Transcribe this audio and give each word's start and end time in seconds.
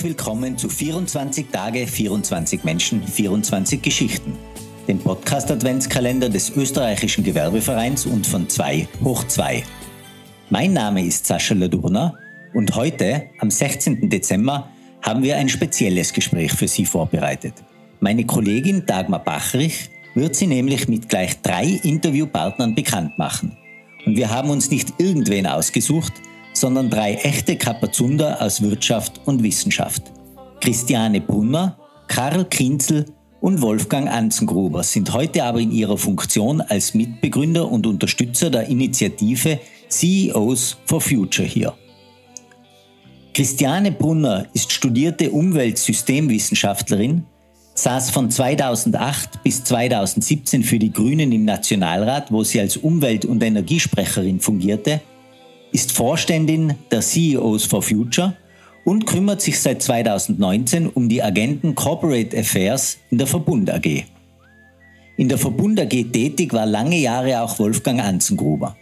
Herzlich 0.00 0.16
willkommen 0.16 0.56
zu 0.56 0.70
24 0.70 1.48
Tage, 1.52 1.86
24 1.86 2.64
Menschen, 2.64 3.06
24 3.06 3.82
Geschichten. 3.82 4.32
Dem 4.88 4.98
Podcast 4.98 5.50
Adventskalender 5.50 6.30
des 6.30 6.56
österreichischen 6.56 7.22
Gewerbevereins 7.22 8.06
und 8.06 8.26
von 8.26 8.48
2 8.48 8.88
hoch 9.04 9.24
2. 9.24 9.62
Mein 10.48 10.72
Name 10.72 11.04
ist 11.04 11.26
Sascha 11.26 11.54
Ladurna 11.54 12.14
und 12.54 12.74
heute, 12.76 13.24
am 13.40 13.50
16. 13.50 14.08
Dezember, 14.08 14.70
haben 15.02 15.22
wir 15.22 15.36
ein 15.36 15.50
spezielles 15.50 16.14
Gespräch 16.14 16.52
für 16.52 16.66
Sie 16.66 16.86
vorbereitet. 16.86 17.52
Meine 18.00 18.24
Kollegin 18.24 18.86
Dagmar 18.86 19.22
Bachrich 19.22 19.90
wird 20.14 20.34
sie 20.34 20.46
nämlich 20.46 20.88
mit 20.88 21.10
gleich 21.10 21.42
drei 21.42 21.78
Interviewpartnern 21.82 22.74
bekannt 22.74 23.18
machen. 23.18 23.54
Und 24.06 24.16
wir 24.16 24.30
haben 24.30 24.48
uns 24.48 24.70
nicht 24.70 24.94
irgendwen 24.96 25.46
ausgesucht, 25.46 26.14
sondern 26.60 26.90
drei 26.90 27.14
echte 27.14 27.56
Kapazunder 27.56 28.40
aus 28.40 28.60
Wirtschaft 28.60 29.20
und 29.24 29.42
Wissenschaft. 29.42 30.02
Christiane 30.60 31.22
Brunner, 31.22 31.78
Karl 32.06 32.44
Kinzel 32.44 33.06
und 33.40 33.62
Wolfgang 33.62 34.10
Anzengruber 34.10 34.82
sind 34.82 35.12
heute 35.14 35.42
aber 35.44 35.60
in 35.60 35.72
ihrer 35.72 35.96
Funktion 35.96 36.60
als 36.60 36.92
Mitbegründer 36.92 37.70
und 37.70 37.86
Unterstützer 37.86 38.50
der 38.50 38.68
Initiative 38.68 39.58
CEOs 39.88 40.76
for 40.84 41.00
Future 41.00 41.48
hier. 41.48 41.72
Christiane 43.32 43.90
Brunner 43.90 44.46
ist 44.52 44.70
studierte 44.70 45.30
Umweltsystemwissenschaftlerin, 45.30 47.24
saß 47.74 48.10
von 48.10 48.30
2008 48.30 49.42
bis 49.42 49.64
2017 49.64 50.62
für 50.62 50.78
die 50.78 50.92
Grünen 50.92 51.32
im 51.32 51.46
Nationalrat, 51.46 52.30
wo 52.30 52.44
sie 52.44 52.60
als 52.60 52.76
Umwelt- 52.76 53.24
und 53.24 53.42
Energiesprecherin 53.42 54.40
fungierte 54.40 55.00
ist 55.72 55.92
Vorständin 55.92 56.74
der 56.90 57.00
CEOs 57.00 57.64
for 57.64 57.82
Future 57.82 58.36
und 58.84 59.06
kümmert 59.06 59.40
sich 59.40 59.58
seit 59.60 59.82
2019 59.82 60.88
um 60.88 61.08
die 61.08 61.22
Agenten 61.22 61.74
Corporate 61.74 62.36
Affairs 62.36 62.98
in 63.10 63.18
der 63.18 63.26
Verbund 63.26 63.70
AG. 63.70 64.04
In 65.16 65.28
der 65.28 65.38
Verbund 65.38 65.78
AG 65.78 65.90
tätig 66.12 66.52
war 66.52 66.66
lange 66.66 66.96
Jahre 66.96 67.42
auch 67.42 67.58
Wolfgang 67.58 68.00
Anzengruber. 68.00 68.76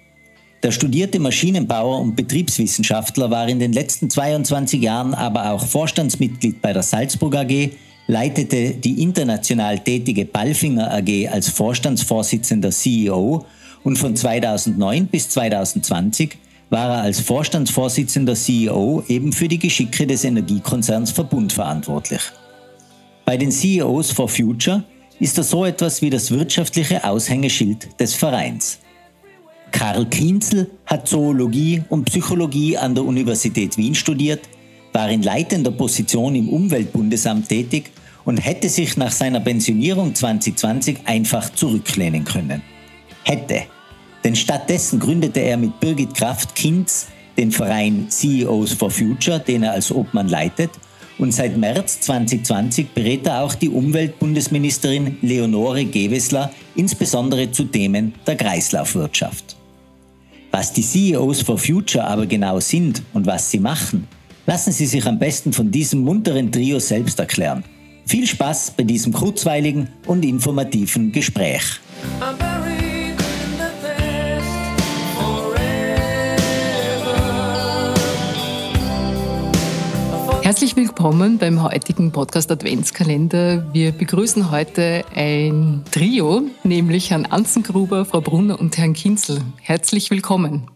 Der 0.62 0.72
studierte 0.72 1.20
Maschinenbauer 1.20 2.00
und 2.00 2.16
Betriebswissenschaftler 2.16 3.30
war 3.30 3.48
in 3.48 3.60
den 3.60 3.72
letzten 3.72 4.10
22 4.10 4.82
Jahren 4.82 5.14
aber 5.14 5.52
auch 5.52 5.64
Vorstandsmitglied 5.64 6.60
bei 6.60 6.72
der 6.72 6.82
Salzburg 6.82 7.36
AG, 7.36 7.70
leitete 8.08 8.72
die 8.72 9.02
international 9.02 9.78
tätige 9.78 10.24
Ballfinger 10.24 10.92
AG 10.92 11.28
als 11.28 11.48
Vorstandsvorsitzender 11.50 12.70
CEO 12.70 13.44
und 13.84 13.98
von 13.98 14.16
2009 14.16 15.06
bis 15.06 15.28
2020 15.28 16.38
war 16.70 16.90
er 16.90 17.02
als 17.02 17.20
Vorstandsvorsitzender 17.20 18.34
CEO 18.34 19.02
eben 19.08 19.32
für 19.32 19.48
die 19.48 19.58
Geschicke 19.58 20.06
des 20.06 20.24
Energiekonzerns 20.24 21.10
Verbund 21.10 21.52
verantwortlich. 21.52 22.20
Bei 23.24 23.36
den 23.36 23.50
CEOs 23.50 24.12
for 24.12 24.28
Future 24.28 24.84
ist 25.20 25.36
er 25.38 25.44
so 25.44 25.64
etwas 25.64 26.00
wie 26.02 26.10
das 26.10 26.30
wirtschaftliche 26.30 27.04
Aushängeschild 27.04 28.00
des 28.00 28.14
Vereins. 28.14 28.78
Karl 29.70 30.06
Kienzel 30.06 30.70
hat 30.86 31.08
Zoologie 31.08 31.82
und 31.88 32.04
Psychologie 32.04 32.76
an 32.76 32.94
der 32.94 33.04
Universität 33.04 33.76
Wien 33.76 33.94
studiert, 33.94 34.48
war 34.92 35.10
in 35.10 35.22
leitender 35.22 35.70
Position 35.70 36.34
im 36.34 36.48
Umweltbundesamt 36.48 37.48
tätig 37.48 37.90
und 38.24 38.38
hätte 38.38 38.68
sich 38.68 38.96
nach 38.96 39.12
seiner 39.12 39.40
Pensionierung 39.40 40.14
2020 40.14 40.98
einfach 41.04 41.52
zurücklehnen 41.52 42.24
können. 42.24 42.62
Hätte. 43.24 43.64
Denn 44.28 44.36
stattdessen 44.36 45.00
gründete 45.00 45.40
er 45.40 45.56
mit 45.56 45.80
Birgit 45.80 46.14
Kraft 46.14 46.54
Kinz 46.54 47.06
den 47.38 47.50
Verein 47.50 48.08
CEOs 48.10 48.74
for 48.74 48.90
Future, 48.90 49.40
den 49.40 49.62
er 49.62 49.72
als 49.72 49.90
Obmann 49.90 50.28
leitet. 50.28 50.68
Und 51.16 51.32
seit 51.32 51.56
März 51.56 52.00
2020 52.00 52.90
berät 52.90 53.26
er 53.26 53.40
auch 53.40 53.54
die 53.54 53.70
Umweltbundesministerin 53.70 55.16
Leonore 55.22 55.86
Gewessler, 55.86 56.52
insbesondere 56.74 57.50
zu 57.52 57.64
Themen 57.64 58.16
der 58.26 58.36
Kreislaufwirtschaft. 58.36 59.56
Was 60.50 60.74
die 60.74 60.82
CEOs 60.82 61.40
for 61.40 61.56
Future 61.56 62.06
aber 62.06 62.26
genau 62.26 62.60
sind 62.60 63.02
und 63.14 63.24
was 63.24 63.50
sie 63.50 63.60
machen, 63.60 64.06
lassen 64.44 64.72
Sie 64.72 64.84
sich 64.84 65.06
am 65.06 65.18
besten 65.18 65.54
von 65.54 65.70
diesem 65.70 66.00
munteren 66.00 66.52
Trio 66.52 66.78
selbst 66.80 67.18
erklären. 67.18 67.64
Viel 68.04 68.26
Spaß 68.26 68.72
bei 68.76 68.82
diesem 68.82 69.10
kurzweiligen 69.14 69.88
und 70.04 70.22
informativen 70.22 71.12
Gespräch. 71.12 71.80
Herzlich 80.48 80.76
willkommen 80.76 81.36
beim 81.36 81.62
heutigen 81.62 82.10
Podcast 82.10 82.50
Adventskalender. 82.50 83.70
Wir 83.74 83.92
begrüßen 83.92 84.50
heute 84.50 85.04
ein 85.14 85.84
Trio, 85.90 86.40
nämlich 86.64 87.10
Herrn 87.10 87.26
Anzengruber, 87.26 88.06
Frau 88.06 88.22
Brunner 88.22 88.58
und 88.58 88.78
Herrn 88.78 88.94
Kinzel. 88.94 89.42
Herzlich 89.60 90.10
willkommen. 90.10 90.70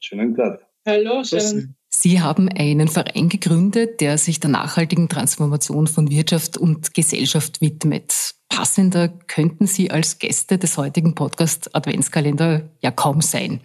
Schönen 0.00 0.34
Tag. 0.34 0.66
Hallo, 0.86 1.22
schön. 1.22 1.74
Sie 1.90 2.22
haben 2.22 2.48
einen 2.48 2.88
Verein 2.88 3.28
gegründet, 3.28 4.00
der 4.00 4.16
sich 4.16 4.40
der 4.40 4.48
nachhaltigen 4.48 5.10
Transformation 5.10 5.86
von 5.86 6.08
Wirtschaft 6.08 6.56
und 6.56 6.94
Gesellschaft 6.94 7.60
widmet. 7.60 8.36
Passender 8.48 9.08
könnten 9.08 9.66
Sie 9.66 9.90
als 9.90 10.18
Gäste 10.18 10.56
des 10.56 10.78
heutigen 10.78 11.14
Podcast 11.14 11.76
Adventskalender 11.76 12.70
ja 12.80 12.90
kaum 12.90 13.20
sein. 13.20 13.60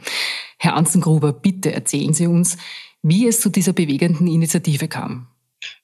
Herr 0.57 0.75
Anzengruber, 0.75 1.31
bitte 1.31 1.71
erzählen 1.71 2.13
Sie 2.13 2.27
uns, 2.27 2.57
wie 3.03 3.25
es 3.25 3.39
zu 3.39 3.49
dieser 3.49 3.71
bewegenden 3.71 4.27
Initiative 4.27 4.89
kam. 4.89 5.29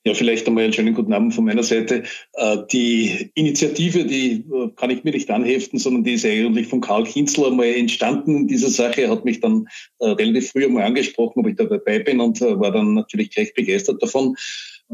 Ja, 0.04 0.14
vielleicht 0.14 0.46
einmal 0.46 0.64
einen 0.64 0.72
schönen 0.72 0.94
guten 0.94 1.12
Abend 1.12 1.34
von 1.34 1.44
meiner 1.44 1.62
Seite. 1.62 2.02
Äh, 2.34 2.58
die 2.72 3.30
Initiative, 3.34 4.04
die 4.04 4.44
äh, 4.52 4.68
kann 4.76 4.90
ich 4.90 5.04
mir 5.04 5.12
nicht 5.12 5.30
anheften, 5.30 5.78
sondern 5.78 6.04
die 6.04 6.14
ist 6.14 6.26
eigentlich 6.26 6.66
von 6.66 6.80
Karl 6.80 7.04
Kinzler 7.04 7.48
einmal 7.48 7.66
entstanden 7.66 8.36
in 8.36 8.48
dieser 8.48 8.70
Sache. 8.70 9.08
Hat 9.08 9.24
mich 9.24 9.40
dann 9.40 9.66
äh, 10.00 10.08
relativ 10.08 10.50
früh 10.50 10.64
einmal 10.64 10.84
angesprochen, 10.84 11.40
ob 11.40 11.48
ich 11.48 11.56
da 11.56 11.64
dabei 11.64 12.00
bin 12.00 12.20
und 12.20 12.40
war 12.40 12.72
dann 12.72 12.94
natürlich 12.94 13.30
gleich 13.30 13.54
begeistert 13.54 14.02
davon. 14.02 14.36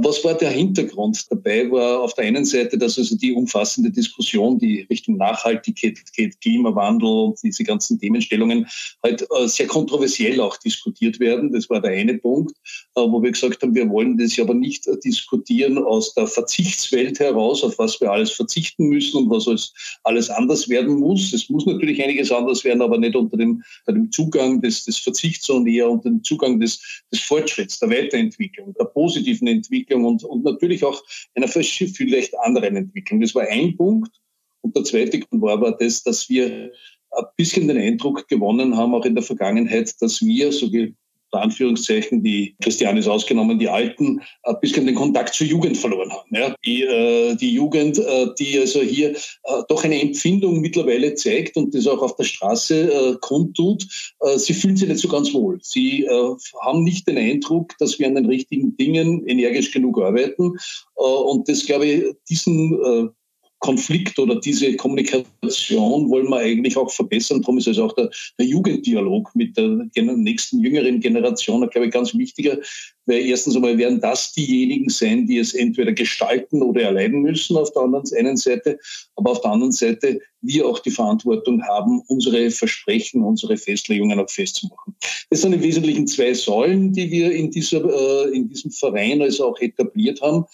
Was 0.01 0.23
war 0.23 0.35
der 0.35 0.51
Hintergrund 0.51 1.27
dabei? 1.29 1.69
War 1.73 2.01
auf 2.03 2.15
der 2.15 2.27
einen 2.27 2.45
Seite, 2.45 2.79
dass 2.79 2.99
also 2.99 3.17
die 3.17 3.33
umfassende 3.33 3.91
Diskussion, 3.91 4.57
die 4.57 4.83
Richtung 4.89 5.17
Nachhaltigkeit, 5.17 5.99
Klimawandel 6.41 7.09
und 7.09 7.43
diese 7.43 7.65
ganzen 7.65 7.99
Themenstellungen 7.99 8.69
halt 9.03 9.23
äh, 9.23 9.49
sehr 9.49 9.67
kontroversiell 9.67 10.41
auch 10.41 10.57
diskutiert 10.57 11.19
werden. 11.19 11.53
Das 11.53 11.69
war 11.69 11.81
der 11.81 11.91
eine 11.91 12.15
Punkt, 12.15 12.53
äh, 12.95 13.01
wo 13.01 13.21
wir 13.21 13.33
gesagt 13.33 13.61
haben, 13.61 13.75
wir 13.75 13.91
wollen 13.91 14.17
das 14.17 14.39
aber 14.39 14.55
nicht 14.55 14.87
äh, 14.87 14.97
diskutieren 15.01 15.79
aus 15.79 16.15
der 16.15 16.29
Verzichtswelt 16.29 17.19
heraus, 17.19 17.65
auf 17.65 17.77
was 17.81 18.01
wir 18.01 18.13
alles 18.13 18.31
verzichten 18.31 18.87
müssen 18.87 19.17
und 19.25 19.31
was 19.31 19.73
alles 20.05 20.31
anders 20.31 20.69
werden 20.69 20.95
muss. 20.95 21.33
Es 21.33 21.49
muss 21.49 21.67
natürlich 21.67 22.01
einiges 22.01 22.31
anders 22.31 22.63
werden, 22.63 22.83
aber 22.83 22.99
nicht 22.99 23.17
unter 23.17 23.37
dem, 23.37 23.65
unter 23.85 23.99
dem 23.99 24.13
Zugang 24.13 24.61
des, 24.61 24.85
des 24.85 24.99
Verzichts, 24.99 25.47
sondern 25.47 25.75
eher 25.75 25.91
unter 25.91 26.09
dem 26.09 26.23
Zugang 26.23 26.61
des, 26.61 27.03
des 27.11 27.19
Fortschritts, 27.19 27.81
der 27.81 27.91
Weiterentwicklung, 27.91 28.75
der 28.79 28.85
positiven 28.85 29.49
Entwicklung 29.49 29.88
Entwicklung 29.89 30.05
und, 30.05 30.25
und 30.25 30.45
natürlich 30.45 30.85
auch 30.85 31.03
einer 31.35 31.49
vielleicht 31.49 32.39
anderen 32.39 32.77
Entwicklung. 32.77 33.21
Das 33.21 33.35
war 33.35 33.47
ein 33.49 33.77
Punkt. 33.77 34.11
Und 34.61 34.77
der 34.77 34.85
zweite 34.85 35.21
Grund 35.21 35.43
war 35.43 35.55
aber 35.55 35.73
das, 35.73 36.03
dass 36.03 36.29
wir 36.29 36.73
ein 37.11 37.25
bisschen 37.37 37.69
den 37.69 37.79
Eindruck 37.79 38.29
gewonnen 38.29 38.77
haben, 38.77 38.95
auch 38.95 39.05
in 39.05 39.15
der 39.15 39.25
Vergangenheit, 39.25 39.95
dass 40.01 40.21
wir, 40.21 40.53
so 40.53 40.71
unter 41.31 41.43
Anführungszeichen, 41.43 42.23
die 42.23 42.57
Christiane 42.63 43.01
ist 43.01 43.09
ausgenommen, 43.09 43.59
die 43.59 43.69
Alten, 43.69 44.21
ein 44.43 44.57
bisschen 44.61 44.87
den 44.87 44.95
Kontakt 44.95 45.35
zur 45.35 45.47
Jugend 45.47 45.77
verloren 45.77 46.11
haben. 46.11 46.35
Ja? 46.35 46.55
Die, 46.65 46.83
äh, 46.83 47.37
die 47.37 47.53
Jugend, 47.53 47.99
äh, 47.99 48.29
die 48.39 48.59
also 48.59 48.81
hier 48.81 49.11
äh, 49.11 49.63
doch 49.69 49.85
eine 49.85 50.01
Empfindung 50.01 50.61
mittlerweile 50.61 51.15
zeigt 51.15 51.57
und 51.57 51.75
das 51.75 51.87
auch 51.87 52.03
auf 52.03 52.17
der 52.17 52.25
Straße 52.25 52.93
äh, 52.93 53.17
kundtut, 53.21 53.87
äh, 54.21 54.39
sie 54.39 54.55
fühlen 54.55 54.77
sich 54.77 54.89
nicht 54.89 55.01
so 55.01 55.09
ganz 55.09 55.33
wohl. 55.35 55.59
Sie 55.63 56.05
äh, 56.05 56.35
haben 56.63 56.85
nicht 56.85 57.07
den 57.07 57.19
Eindruck, 57.19 57.75
dass 57.79 57.99
wir 57.99 58.07
an 58.07 58.15
den 58.15 58.27
richtigen 58.27 58.77
Dingen 58.77 59.27
energisch 59.27 59.71
genug 59.71 60.01
arbeiten. 60.01 60.55
Äh, 60.97 61.03
und 61.03 61.49
das, 61.49 61.67
glaube 61.67 61.87
ich, 61.87 62.05
diesen 62.29 62.75
äh, 62.75 63.09
Konflikt 63.61 64.19
oder 64.19 64.39
diese 64.39 64.77
Kommunikation 64.77 66.09
wollen 66.11 66.29
wir 66.29 66.39
eigentlich 66.39 66.77
auch 66.77 66.91
verbessern. 66.91 67.43
Darum 67.43 67.59
ist 67.59 67.69
also 67.69 67.87
auch 67.87 67.93
der, 67.95 68.09
der 68.39 68.47
Jugenddialog 68.47 69.31
mit 69.35 69.57
der 69.57 69.89
nächsten 69.95 70.61
jüngeren 70.61 71.01
Generation, 71.01 71.69
glaube 71.69 71.87
ich, 71.87 71.93
ganz 71.93 72.15
wichtiger, 72.15 72.59
weil 73.07 73.27
erstens 73.27 73.57
einmal 73.57 73.77
werden 73.77 74.01
das 74.01 74.33
diejenigen 74.33 74.89
sein, 74.89 75.27
die 75.27 75.39
es 75.39 75.55
entweder 75.55 75.93
gestalten 75.93 76.63
oder 76.63 76.83
erleiden 76.83 77.23
müssen 77.23 77.57
auf 77.57 77.73
der 77.73 77.83
einen 77.83 78.37
Seite, 78.37 78.79
aber 79.17 79.33
auf 79.33 79.41
der 79.41 79.51
anderen 79.51 79.73
Seite 79.73 80.21
wir 80.41 80.67
auch 80.67 80.79
die 80.79 80.91
Verantwortung 80.91 81.63
haben, 81.65 82.03
unsere 82.07 82.51
Versprechen, 82.51 83.23
unsere 83.23 83.57
Festlegungen 83.57 84.21
auch 84.21 84.31
festzumachen. 84.31 84.95
Das 85.31 85.41
sind 85.41 85.53
im 85.53 85.63
Wesentlichen 85.63 86.07
zwei 86.07 86.33
Säulen, 86.33 86.93
die 86.93 87.11
wir 87.11 87.33
in, 87.33 87.51
dieser, 87.51 87.83
äh, 87.85 88.37
in 88.37 88.49
diesem 88.49 88.71
Verein 88.71 89.21
also 89.21 89.49
auch 89.49 89.61
etabliert 89.61 90.21
haben. 90.23 90.45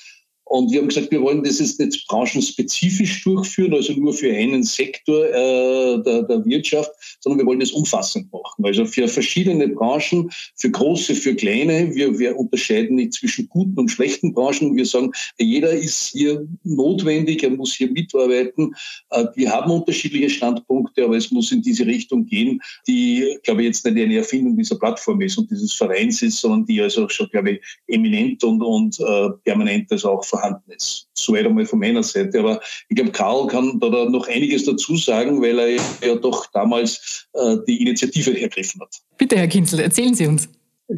Und 0.54 0.70
wir 0.70 0.80
haben 0.80 0.86
gesagt, 0.86 1.10
wir 1.10 1.20
wollen 1.20 1.42
das 1.42 1.58
jetzt 1.58 1.80
nicht 1.80 2.06
branchenspezifisch 2.06 3.24
durchführen, 3.24 3.74
also 3.74 3.92
nur 3.94 4.12
für 4.12 4.32
einen 4.32 4.62
Sektor 4.62 5.26
äh, 5.26 6.00
der, 6.00 6.22
der 6.22 6.44
Wirtschaft, 6.44 6.92
sondern 7.18 7.40
wir 7.40 7.46
wollen 7.46 7.58
das 7.58 7.72
umfassend 7.72 8.32
machen. 8.32 8.64
Also 8.64 8.84
für 8.84 9.08
verschiedene 9.08 9.66
Branchen, 9.66 10.30
für 10.54 10.70
große, 10.70 11.16
für 11.16 11.34
kleine. 11.34 11.92
Wir, 11.92 12.16
wir 12.20 12.38
unterscheiden 12.38 12.94
nicht 12.94 13.14
zwischen 13.14 13.48
guten 13.48 13.76
und 13.80 13.88
schlechten 13.88 14.32
Branchen. 14.32 14.76
Wir 14.76 14.86
sagen, 14.86 15.10
jeder 15.38 15.72
ist 15.72 16.12
hier 16.12 16.46
notwendig, 16.62 17.42
er 17.42 17.50
muss 17.50 17.74
hier 17.74 17.90
mitarbeiten. 17.90 18.76
Äh, 19.10 19.24
wir 19.34 19.50
haben 19.50 19.72
unterschiedliche 19.72 20.30
Standpunkte, 20.30 21.02
aber 21.04 21.16
es 21.16 21.32
muss 21.32 21.50
in 21.50 21.62
diese 21.62 21.84
Richtung 21.84 22.26
gehen, 22.26 22.60
die, 22.86 23.38
glaube 23.42 23.62
ich, 23.62 23.66
jetzt 23.66 23.84
nicht 23.84 23.98
eine 23.98 24.18
Erfindung 24.18 24.56
dieser 24.56 24.78
Plattform 24.78 25.20
ist 25.20 25.36
und 25.36 25.50
dieses 25.50 25.72
Vereins 25.72 26.22
ist, 26.22 26.38
sondern 26.38 26.64
die 26.64 26.80
also 26.80 27.08
schon, 27.08 27.28
glaube 27.30 27.50
ich, 27.50 27.60
eminent 27.88 28.44
und, 28.44 28.62
und 28.62 29.00
äh, 29.00 29.30
permanent 29.42 29.90
also 29.90 30.10
auch 30.10 30.24
vorhanden 30.24 30.43
ist. 30.68 31.08
Soweit 31.14 31.46
einmal 31.46 31.66
von 31.66 31.78
meiner 31.78 32.02
Seite. 32.02 32.40
Aber 32.40 32.60
ich 32.88 32.96
glaube, 32.96 33.12
Karl 33.12 33.46
kann 33.46 33.78
da 33.80 34.04
noch 34.06 34.28
einiges 34.28 34.64
dazu 34.64 34.96
sagen, 34.96 35.42
weil 35.42 35.58
er 35.58 35.68
ja 36.06 36.14
doch 36.16 36.46
damals 36.52 37.26
äh, 37.32 37.56
die 37.66 37.82
Initiative 37.82 38.40
ergriffen 38.40 38.80
hat. 38.80 38.96
Bitte, 39.18 39.36
Herr 39.36 39.48
Kinzel, 39.48 39.80
erzählen 39.80 40.14
Sie 40.14 40.26
uns. 40.26 40.48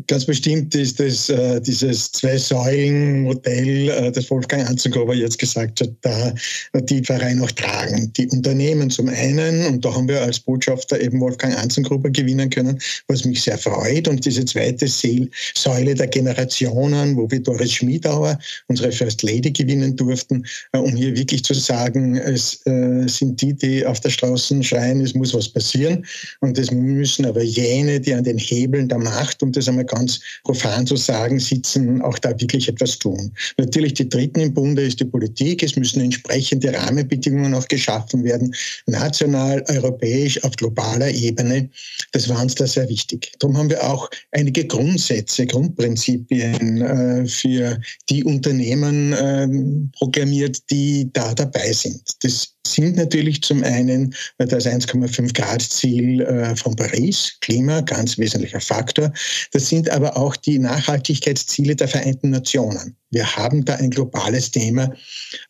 Ganz 0.09 0.25
bestimmt 0.25 0.75
ist 0.75 0.99
das 0.99 1.29
äh, 1.29 1.61
dieses 1.61 2.11
Zwei-Säulen-Modell, 2.11 3.89
äh, 3.89 4.11
das 4.11 4.29
Wolfgang 4.33 4.69
Anzengruber 4.69 5.15
jetzt 5.15 5.39
gesagt 5.39 5.81
hat, 5.81 5.91
da 6.01 6.35
die 6.75 7.05
Vereine 7.05 7.45
auch 7.45 7.53
tragen. 7.53 8.13
Die 8.17 8.27
Unternehmen 8.27 8.91
zum 8.91 9.09
einen, 9.09 9.65
und 9.67 9.85
da 9.85 9.95
haben 9.95 10.09
wir 10.09 10.21
als 10.23 10.41
Botschafter 10.41 11.01
eben 11.01 11.21
Wolfgang 11.21 11.57
Anzengruber 11.57 12.11
gewinnen 12.11 12.51
können, 12.51 12.81
was 13.07 13.25
mich 13.25 13.43
sehr 13.43 13.59
freut. 13.59 14.09
Und 14.09 14.25
diese 14.25 14.45
zweite 14.45 14.89
Säule 14.89 15.95
der 15.95 16.09
Generationen, 16.09 17.17
wo 17.17 17.31
wir 17.31 17.41
Doris 17.41 17.75
Schmiedauer, 17.75 18.41
unsere 18.67 18.91
First 18.91 19.23
Lady, 19.23 19.53
gewinnen 19.53 19.95
durften, 19.95 20.45
äh, 20.73 20.79
um 20.79 20.97
hier 20.97 21.15
wirklich 21.15 21.45
zu 21.45 21.55
sagen, 21.55 22.17
es 22.17 22.61
äh, 22.67 23.07
sind 23.07 23.41
die, 23.41 23.55
die 23.55 23.87
auf 23.87 24.01
der 24.01 24.11
Straße 24.11 24.65
schreien, 24.65 25.01
es 25.01 25.15
muss 25.15 25.33
was 25.33 25.49
passieren. 25.49 26.05
Und 26.41 26.59
das 26.59 26.73
müssen 26.73 27.25
aber 27.25 27.45
jene, 27.45 28.01
die 28.01 28.15
an 28.15 28.25
den 28.25 28.39
Hebeln 28.39 28.89
der 28.89 28.99
Macht, 28.99 29.45
um 29.45 29.53
das 29.53 29.76
einmal 29.77 29.85
ganz 29.85 30.21
profan 30.45 30.87
zu 30.87 30.97
sagen, 30.97 31.39
sitzen, 31.39 32.01
auch 32.03 32.19
da 32.19 32.31
wirklich 32.41 32.69
etwas 32.69 32.99
tun. 32.99 33.33
Natürlich 33.59 33.95
die 33.95 34.09
Dritten 34.09 34.41
im 34.41 34.55
Bunde 34.55 34.83
ist 34.83 35.01
die 35.01 35.05
Politik. 35.05 35.63
Es 35.63 35.77
müssen 35.77 36.01
entsprechende 36.01 36.73
Rahmenbedingungen 36.73 37.55
auch 37.55 37.69
geschaffen 37.69 38.25
werden, 38.25 38.55
national, 38.87 39.65
europäisch, 39.69 40.43
auf 40.45 40.57
globaler 40.57 41.11
Ebene. 41.11 41.69
Das 42.13 42.29
war 42.29 42.43
uns 42.43 42.55
da 42.55 42.67
sehr 42.67 42.89
wichtig. 42.89 43.33
Darum 43.39 43.57
haben 43.57 43.71
wir 43.71 43.83
auch 43.83 44.09
einige 44.33 44.67
Grundsätze, 44.67 45.47
Grundprinzipien 45.47 46.83
äh, 46.83 47.27
für 47.27 47.79
die 48.09 48.25
Unternehmen 48.25 49.13
äh, 49.13 49.49
programmiert, 49.97 50.71
die 50.71 51.11
da 51.13 51.35
dabei 51.35 51.73
sind. 51.73 52.03
Das 52.23 52.56
sind 52.73 52.97
natürlich 52.97 53.43
zum 53.43 53.63
einen 53.63 54.15
das 54.39 54.67
1,5 54.67 55.35
Grad 55.35 55.63
Ziel 55.63 56.21
äh, 56.21 56.55
von 56.57 56.77
Paris, 56.77 57.37
Klima, 57.41 57.81
ganz 57.81 58.19
wesentlicher 58.19 58.61
Faktor. 58.61 59.13
Das 59.53 59.69
sind 59.69 59.91
aber 59.91 60.17
auch 60.17 60.37
die 60.37 60.59
Nachhaltigkeitsziele 60.59 61.77
der 61.77 61.89
Vereinten 61.89 62.31
Nationen. 62.31 62.97
Wir 63.11 63.37
haben 63.37 63.65
da 63.65 63.77
ein 63.77 63.91
globales 63.91 64.51
Thema, 64.51 64.93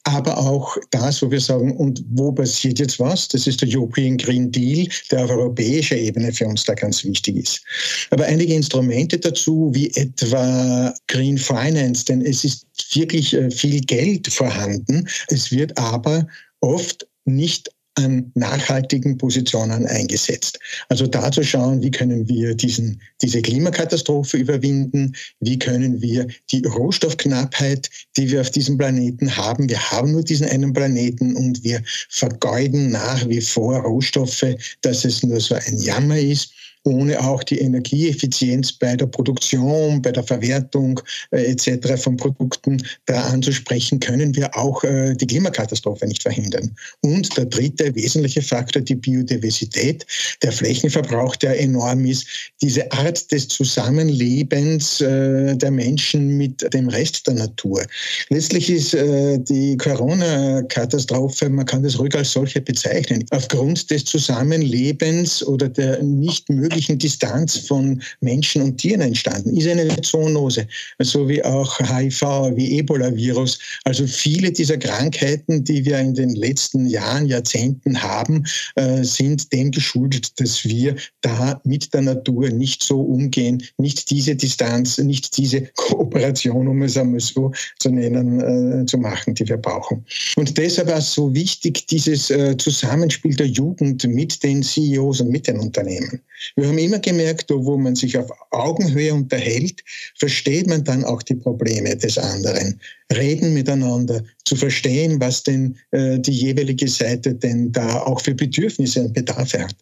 aber 0.04 0.36
auch 0.36 0.76
das, 0.90 1.22
wo 1.22 1.30
wir 1.30 1.40
sagen, 1.40 1.74
und 1.76 2.04
wo 2.10 2.30
passiert 2.30 2.78
jetzt 2.78 3.00
was? 3.00 3.28
Das 3.28 3.46
ist 3.46 3.62
der 3.62 3.68
European 3.70 4.18
Green 4.18 4.52
Deal, 4.52 4.86
der 5.10 5.24
auf 5.24 5.30
europäischer 5.30 5.96
Ebene 5.96 6.32
für 6.32 6.46
uns 6.46 6.64
da 6.64 6.74
ganz 6.74 7.02
wichtig 7.02 7.36
ist. 7.36 7.62
Aber 8.10 8.24
einige 8.26 8.54
Instrumente 8.54 9.18
dazu, 9.18 9.70
wie 9.72 9.90
etwa 9.94 10.94
Green 11.08 11.38
Finance, 11.38 12.04
denn 12.04 12.20
es 12.20 12.44
ist 12.44 12.66
wirklich 12.92 13.32
äh, 13.32 13.50
viel 13.50 13.80
Geld 13.80 14.30
vorhanden. 14.32 15.08
Es 15.28 15.50
wird 15.50 15.76
aber 15.78 16.26
oft 16.60 17.06
nicht 17.24 17.70
an 17.96 18.30
nachhaltigen 18.34 19.16
Positionen 19.16 19.86
eingesetzt. 19.86 20.58
Also 20.88 21.06
da 21.06 21.32
zu 21.32 21.42
schauen, 21.42 21.82
wie 21.82 21.90
können 21.90 22.28
wir 22.28 22.54
diesen, 22.54 23.00
diese 23.22 23.40
Klimakatastrophe 23.40 24.36
überwinden, 24.36 25.14
wie 25.40 25.58
können 25.58 26.00
wir 26.02 26.26
die 26.50 26.62
Rohstoffknappheit, 26.64 27.88
die 28.16 28.30
wir 28.30 28.42
auf 28.42 28.50
diesem 28.50 28.76
Planeten 28.76 29.34
haben, 29.34 29.68
wir 29.68 29.80
haben 29.90 30.12
nur 30.12 30.22
diesen 30.22 30.46
einen 30.46 30.72
Planeten 30.72 31.34
und 31.36 31.64
wir 31.64 31.82
vergeuden 32.10 32.90
nach 32.90 33.26
wie 33.28 33.40
vor 33.40 33.78
Rohstoffe, 33.78 34.44
dass 34.82 35.04
es 35.04 35.22
nur 35.22 35.40
so 35.40 35.54
ein 35.54 35.78
Jammer 35.78 36.18
ist 36.18 36.52
ohne 36.86 37.20
auch 37.20 37.42
die 37.42 37.58
Energieeffizienz 37.58 38.72
bei 38.72 38.96
der 38.96 39.06
Produktion, 39.06 40.00
bei 40.00 40.12
der 40.12 40.22
Verwertung 40.22 41.00
äh, 41.32 41.52
etc. 41.52 42.00
von 42.00 42.16
Produkten 42.16 42.82
da 43.06 43.22
anzusprechen, 43.24 44.00
können 44.00 44.34
wir 44.34 44.56
auch 44.56 44.82
äh, 44.84 45.14
die 45.14 45.26
Klimakatastrophe 45.26 46.06
nicht 46.06 46.22
verhindern. 46.22 46.74
Und 47.02 47.36
der 47.36 47.46
dritte 47.46 47.94
wesentliche 47.94 48.42
Faktor, 48.42 48.82
die 48.82 48.94
Biodiversität, 48.94 50.06
der 50.42 50.52
Flächenverbrauch, 50.52 51.36
der 51.36 51.60
enorm 51.60 52.06
ist, 52.06 52.26
diese 52.62 52.90
Art 52.92 53.30
des 53.32 53.48
Zusammenlebens 53.48 55.00
äh, 55.00 55.56
der 55.56 55.70
Menschen 55.70 56.36
mit 56.36 56.72
dem 56.72 56.88
Rest 56.88 57.26
der 57.26 57.34
Natur. 57.34 57.84
Letztlich 58.28 58.70
ist 58.70 58.94
äh, 58.94 59.38
die 59.38 59.76
Corona-Katastrophe, 59.76 61.48
man 61.48 61.66
kann 61.66 61.82
das 61.82 61.98
ruhig 61.98 62.14
als 62.14 62.32
solche 62.32 62.60
bezeichnen, 62.60 63.24
aufgrund 63.30 63.90
des 63.90 64.04
Zusammenlebens 64.04 65.44
oder 65.44 65.68
der 65.68 66.02
nicht 66.02 66.48
möglichen 66.48 66.75
möglichen 66.76 66.98
Distanz 66.98 67.56
von 67.56 68.02
Menschen 68.20 68.60
und 68.60 68.76
Tieren 68.76 69.00
entstanden. 69.00 69.56
Ist 69.56 69.66
eine 69.66 69.88
Zoonose, 70.02 70.66
so 70.98 71.26
wie 71.26 71.42
auch 71.42 71.78
HIV, 71.80 72.20
wie 72.54 72.78
Ebola-Virus. 72.78 73.58
Also 73.84 74.06
viele 74.06 74.52
dieser 74.52 74.76
Krankheiten, 74.76 75.64
die 75.64 75.86
wir 75.86 75.98
in 75.98 76.12
den 76.12 76.34
letzten 76.34 76.86
Jahren, 76.86 77.26
Jahrzehnten 77.26 78.02
haben, 78.02 78.44
äh, 78.74 79.02
sind 79.02 79.50
dem 79.54 79.70
geschuldet, 79.70 80.38
dass 80.38 80.66
wir 80.66 80.96
da 81.22 81.58
mit 81.64 81.94
der 81.94 82.02
Natur 82.02 82.50
nicht 82.50 82.82
so 82.82 83.00
umgehen, 83.00 83.62
nicht 83.78 84.10
diese 84.10 84.36
Distanz, 84.36 84.98
nicht 84.98 85.34
diese 85.38 85.62
Kooperation, 85.76 86.68
um 86.68 86.82
es 86.82 86.98
einmal 86.98 87.20
so 87.20 87.52
zu 87.78 87.88
nennen, 87.88 88.82
äh, 88.82 88.84
zu 88.84 88.98
machen, 88.98 89.34
die 89.34 89.48
wir 89.48 89.56
brauchen. 89.56 90.04
Und 90.36 90.58
deshalb 90.58 90.88
war 90.88 90.98
es 90.98 91.14
so 91.14 91.32
wichtig, 91.34 91.86
dieses 91.86 92.30
äh, 92.30 92.54
Zusammenspiel 92.58 93.34
der 93.34 93.48
Jugend 93.48 94.04
mit 94.04 94.42
den 94.42 94.62
CEOs 94.62 95.22
und 95.22 95.30
mit 95.30 95.46
den 95.46 95.58
Unternehmen. 95.58 96.20
Wir 96.54 96.68
haben 96.68 96.78
immer 96.78 96.98
gemerkt, 96.98 97.50
wo 97.50 97.76
man 97.76 97.96
sich 97.96 98.16
auf 98.18 98.30
Augenhöhe 98.50 99.12
unterhält, 99.12 99.82
versteht 100.16 100.68
man 100.68 100.84
dann 100.84 101.04
auch 101.04 101.22
die 101.22 101.34
Probleme 101.34 101.96
des 101.96 102.18
anderen. 102.18 102.80
Reden 103.12 103.54
miteinander, 103.54 104.22
zu 104.44 104.56
verstehen, 104.56 105.20
was 105.20 105.42
denn 105.42 105.76
äh, 105.90 106.18
die 106.18 106.32
jeweilige 106.32 106.88
Seite 106.88 107.34
denn 107.34 107.72
da 107.72 108.02
auch 108.02 108.20
für 108.20 108.34
Bedürfnisse 108.34 109.02
und 109.02 109.12
Bedarfe 109.12 109.62
hat. 109.62 109.76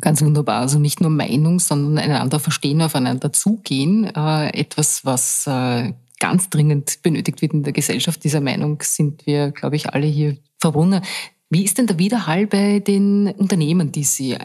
Ganz 0.00 0.22
wunderbar. 0.22 0.60
Also 0.60 0.78
nicht 0.78 1.00
nur 1.00 1.10
Meinung, 1.10 1.58
sondern 1.58 1.98
einander 1.98 2.40
verstehen, 2.40 2.80
aufeinander 2.80 3.32
zugehen. 3.32 4.04
Äh, 4.14 4.58
etwas, 4.58 5.04
was 5.04 5.46
äh, 5.46 5.92
ganz 6.20 6.48
dringend 6.48 7.02
benötigt 7.02 7.42
wird 7.42 7.52
in 7.52 7.64
der 7.64 7.72
Gesellschaft. 7.72 8.22
Dieser 8.22 8.40
Meinung 8.40 8.78
sind 8.82 9.26
wir, 9.26 9.50
glaube 9.50 9.76
ich, 9.76 9.88
alle 9.88 10.06
hier 10.06 10.36
verbunden. 10.58 11.02
Wie 11.48 11.64
ist 11.64 11.78
denn 11.78 11.88
der 11.88 11.98
Widerhall 11.98 12.46
bei 12.46 12.78
den 12.78 13.26
Unternehmen, 13.26 13.90
die 13.90 14.04
Sie 14.04 14.36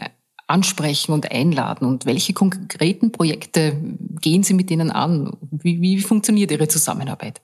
ansprechen 0.46 1.12
und 1.12 1.30
einladen? 1.30 1.86
Und 1.86 2.06
welche 2.06 2.32
konkreten 2.32 3.12
Projekte 3.12 3.76
gehen 4.20 4.42
Sie 4.42 4.54
mit 4.54 4.70
denen 4.70 4.90
an? 4.90 5.36
Wie, 5.50 5.80
wie 5.80 5.98
funktioniert 6.00 6.50
Ihre 6.50 6.68
Zusammenarbeit? 6.68 7.40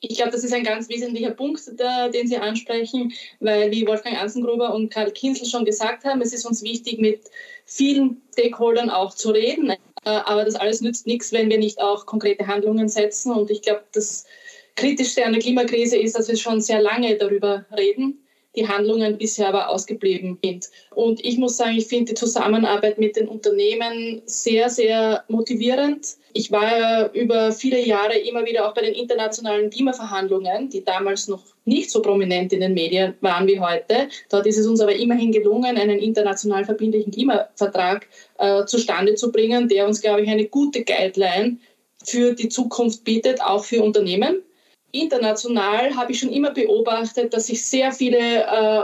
Ich 0.00 0.16
glaube, 0.16 0.30
das 0.30 0.44
ist 0.44 0.52
ein 0.52 0.62
ganz 0.62 0.88
wesentlicher 0.88 1.30
Punkt, 1.30 1.62
der, 1.78 2.10
den 2.10 2.28
Sie 2.28 2.36
ansprechen, 2.36 3.12
weil, 3.40 3.70
wie 3.70 3.86
Wolfgang 3.86 4.20
Ansengruber 4.20 4.74
und 4.74 4.90
Karl 4.90 5.10
Kinzel 5.10 5.46
schon 5.46 5.64
gesagt 5.64 6.04
haben, 6.04 6.20
es 6.20 6.34
ist 6.34 6.44
uns 6.44 6.62
wichtig, 6.62 7.00
mit 7.00 7.22
vielen 7.64 8.20
Stakeholdern 8.32 8.90
auch 8.90 9.14
zu 9.14 9.30
reden. 9.30 9.70
Äh, 9.70 9.76
aber 10.04 10.44
das 10.44 10.54
alles 10.54 10.82
nützt 10.82 11.06
nichts, 11.06 11.32
wenn 11.32 11.48
wir 11.48 11.58
nicht 11.58 11.80
auch 11.80 12.04
konkrete 12.04 12.46
Handlungen 12.46 12.88
setzen. 12.88 13.32
Und 13.32 13.50
ich 13.50 13.62
glaube, 13.62 13.84
das 13.92 14.26
Kritischste 14.76 15.24
an 15.24 15.32
der 15.32 15.40
Klimakrise 15.40 15.96
ist, 15.96 16.14
dass 16.16 16.28
wir 16.28 16.36
schon 16.36 16.60
sehr 16.60 16.82
lange 16.82 17.16
darüber 17.16 17.64
reden 17.76 18.25
die 18.56 18.66
Handlungen 18.66 19.18
bisher 19.18 19.48
aber 19.48 19.68
ausgeblieben 19.68 20.38
sind. 20.42 20.70
Und 20.94 21.24
ich 21.24 21.38
muss 21.38 21.56
sagen, 21.56 21.76
ich 21.76 21.86
finde 21.86 22.12
die 22.12 22.14
Zusammenarbeit 22.14 22.98
mit 22.98 23.16
den 23.16 23.28
Unternehmen 23.28 24.22
sehr, 24.24 24.70
sehr 24.70 25.24
motivierend. 25.28 26.16
Ich 26.32 26.50
war 26.50 26.78
ja 26.78 27.06
über 27.12 27.52
viele 27.52 27.84
Jahre 27.84 28.18
immer 28.18 28.44
wieder 28.46 28.68
auch 28.68 28.74
bei 28.74 28.82
den 28.82 28.94
internationalen 28.94 29.70
Klimaverhandlungen, 29.70 30.70
die 30.70 30.84
damals 30.84 31.28
noch 31.28 31.42
nicht 31.64 31.90
so 31.90 32.00
prominent 32.00 32.52
in 32.52 32.60
den 32.60 32.74
Medien 32.74 33.14
waren 33.20 33.46
wie 33.46 33.60
heute. 33.60 34.08
Dort 34.30 34.46
ist 34.46 34.58
es 34.58 34.66
uns 34.66 34.80
aber 34.80 34.94
immerhin 34.94 35.32
gelungen, 35.32 35.76
einen 35.76 35.98
international 35.98 36.64
verbindlichen 36.64 37.12
Klimavertrag 37.12 38.06
äh, 38.38 38.64
zustande 38.64 39.14
zu 39.14 39.30
bringen, 39.32 39.68
der 39.68 39.86
uns, 39.86 40.00
glaube 40.00 40.22
ich, 40.22 40.28
eine 40.28 40.46
gute 40.46 40.84
Guideline 40.84 41.58
für 42.04 42.34
die 42.34 42.48
Zukunft 42.48 43.04
bietet, 43.04 43.42
auch 43.42 43.64
für 43.64 43.82
Unternehmen 43.82 44.42
international 45.00 45.96
habe 45.96 46.12
ich 46.12 46.18
schon 46.18 46.32
immer 46.32 46.50
beobachtet, 46.50 47.32
dass 47.34 47.46
sich 47.46 47.64
sehr 47.64 47.92
viele 47.92 48.18
äh, 48.18 48.82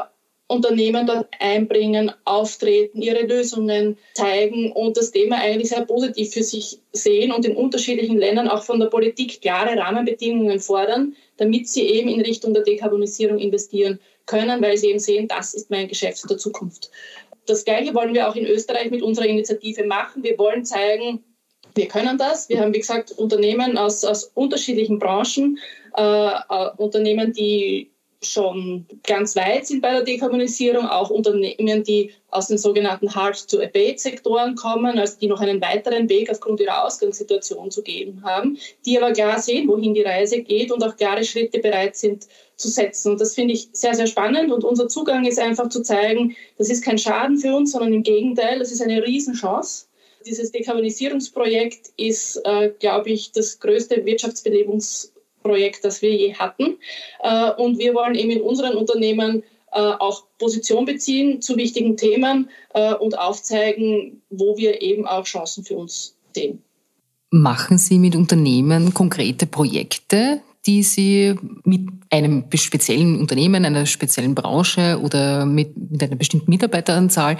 Unternehmen 0.52 1.06
dort 1.06 1.28
einbringen, 1.40 2.12
auftreten, 2.24 3.00
ihre 3.00 3.22
Lösungen 3.22 3.96
zeigen 4.14 4.70
und 4.72 4.96
das 4.96 5.10
Thema 5.10 5.36
eigentlich 5.36 5.70
sehr 5.70 5.86
positiv 5.86 6.32
für 6.32 6.42
sich 6.42 6.78
sehen 6.92 7.32
und 7.32 7.46
in 7.46 7.56
unterschiedlichen 7.56 8.18
Ländern 8.18 8.48
auch 8.48 8.62
von 8.62 8.78
der 8.78 8.88
Politik 8.88 9.40
klare 9.40 9.76
Rahmenbedingungen 9.78 10.60
fordern, 10.60 11.16
damit 11.38 11.68
sie 11.68 11.82
eben 11.82 12.08
in 12.08 12.20
Richtung 12.20 12.52
der 12.52 12.64
Dekarbonisierung 12.64 13.38
investieren 13.38 13.98
können, 14.26 14.60
weil 14.62 14.76
sie 14.76 14.88
eben 14.90 14.98
sehen, 14.98 15.26
das 15.26 15.54
ist 15.54 15.70
mein 15.70 15.88
Geschäft 15.88 16.28
der 16.28 16.36
Zukunft. 16.36 16.90
Das 17.46 17.64
Gleiche 17.64 17.94
wollen 17.94 18.14
wir 18.14 18.28
auch 18.28 18.36
in 18.36 18.46
Österreich 18.46 18.90
mit 18.90 19.02
unserer 19.02 19.26
Initiative 19.26 19.84
machen. 19.84 20.22
Wir 20.22 20.38
wollen 20.38 20.64
zeigen, 20.64 21.24
wir 21.74 21.88
können 21.88 22.18
das. 22.18 22.48
Wir 22.48 22.60
haben, 22.60 22.74
wie 22.74 22.80
gesagt, 22.80 23.12
Unternehmen 23.12 23.78
aus, 23.78 24.04
aus 24.04 24.24
unterschiedlichen 24.34 24.98
Branchen, 24.98 25.58
äh, 25.96 26.02
äh, 26.02 26.70
Unternehmen, 26.76 27.32
die 27.32 27.92
schon 28.24 28.86
ganz 29.04 29.34
weit 29.34 29.66
sind 29.66 29.82
bei 29.82 29.90
der 29.90 30.02
Dekarbonisierung, 30.02 30.86
auch 30.86 31.10
Unternehmen, 31.10 31.82
die 31.82 32.12
aus 32.30 32.46
den 32.46 32.58
sogenannten 32.58 33.14
Hard-to-Abate-Sektoren 33.14 34.54
kommen, 34.54 34.98
also 34.98 35.18
die 35.20 35.26
noch 35.26 35.40
einen 35.40 35.60
weiteren 35.60 36.08
Weg 36.08 36.30
aufgrund 36.30 36.60
ihrer 36.60 36.84
Ausgangssituation 36.84 37.70
zu 37.70 37.82
geben 37.82 38.22
haben, 38.24 38.58
die 38.86 38.96
aber 38.96 39.12
klar 39.12 39.40
sehen, 39.40 39.68
wohin 39.68 39.94
die 39.94 40.02
Reise 40.02 40.40
geht 40.42 40.70
und 40.70 40.84
auch 40.84 40.96
klare 40.96 41.24
Schritte 41.24 41.58
bereit 41.58 41.96
sind 41.96 42.26
zu 42.56 42.68
setzen. 42.68 43.12
Und 43.12 43.20
das 43.20 43.34
finde 43.34 43.54
ich 43.54 43.68
sehr, 43.72 43.94
sehr 43.94 44.06
spannend. 44.06 44.52
Und 44.52 44.62
unser 44.62 44.88
Zugang 44.88 45.24
ist 45.24 45.40
einfach 45.40 45.68
zu 45.68 45.82
zeigen, 45.82 46.36
das 46.58 46.70
ist 46.70 46.84
kein 46.84 46.98
Schaden 46.98 47.38
für 47.38 47.54
uns, 47.54 47.72
sondern 47.72 47.92
im 47.92 48.02
Gegenteil, 48.04 48.60
das 48.60 48.70
ist 48.70 48.82
eine 48.82 49.04
Riesenchance. 49.04 49.86
Dieses 50.26 50.52
Dekarbonisierungsprojekt 50.52 51.90
ist, 51.96 52.40
äh, 52.44 52.70
glaube 52.78 53.10
ich, 53.10 53.32
das 53.32 53.60
größte 53.60 54.04
Wirtschaftsbelebungs 54.04 55.12
Projekt, 55.42 55.84
das 55.84 56.02
wir 56.02 56.14
je 56.14 56.34
hatten. 56.34 56.78
Äh, 57.20 57.50
und 57.52 57.78
wir 57.78 57.94
wollen 57.94 58.14
eben 58.14 58.30
in 58.30 58.40
unseren 58.40 58.76
Unternehmen 58.76 59.42
äh, 59.72 59.80
auch 59.80 60.24
Position 60.38 60.84
beziehen 60.84 61.42
zu 61.42 61.56
wichtigen 61.56 61.96
Themen 61.96 62.50
äh, 62.74 62.94
und 62.94 63.18
aufzeigen, 63.18 64.22
wo 64.30 64.56
wir 64.56 64.82
eben 64.82 65.06
auch 65.06 65.24
Chancen 65.24 65.64
für 65.64 65.76
uns 65.76 66.16
sehen. 66.34 66.62
Machen 67.30 67.78
Sie 67.78 67.98
mit 67.98 68.14
Unternehmen 68.14 68.92
konkrete 68.92 69.46
Projekte, 69.46 70.42
die 70.66 70.82
Sie 70.82 71.34
mit 71.64 71.88
einem 72.10 72.44
speziellen 72.54 73.18
Unternehmen, 73.18 73.64
einer 73.64 73.86
speziellen 73.86 74.34
Branche 74.34 75.00
oder 75.02 75.46
mit, 75.46 75.76
mit 75.90 76.02
einer 76.02 76.16
bestimmten 76.16 76.50
Mitarbeiteranzahl 76.50 77.38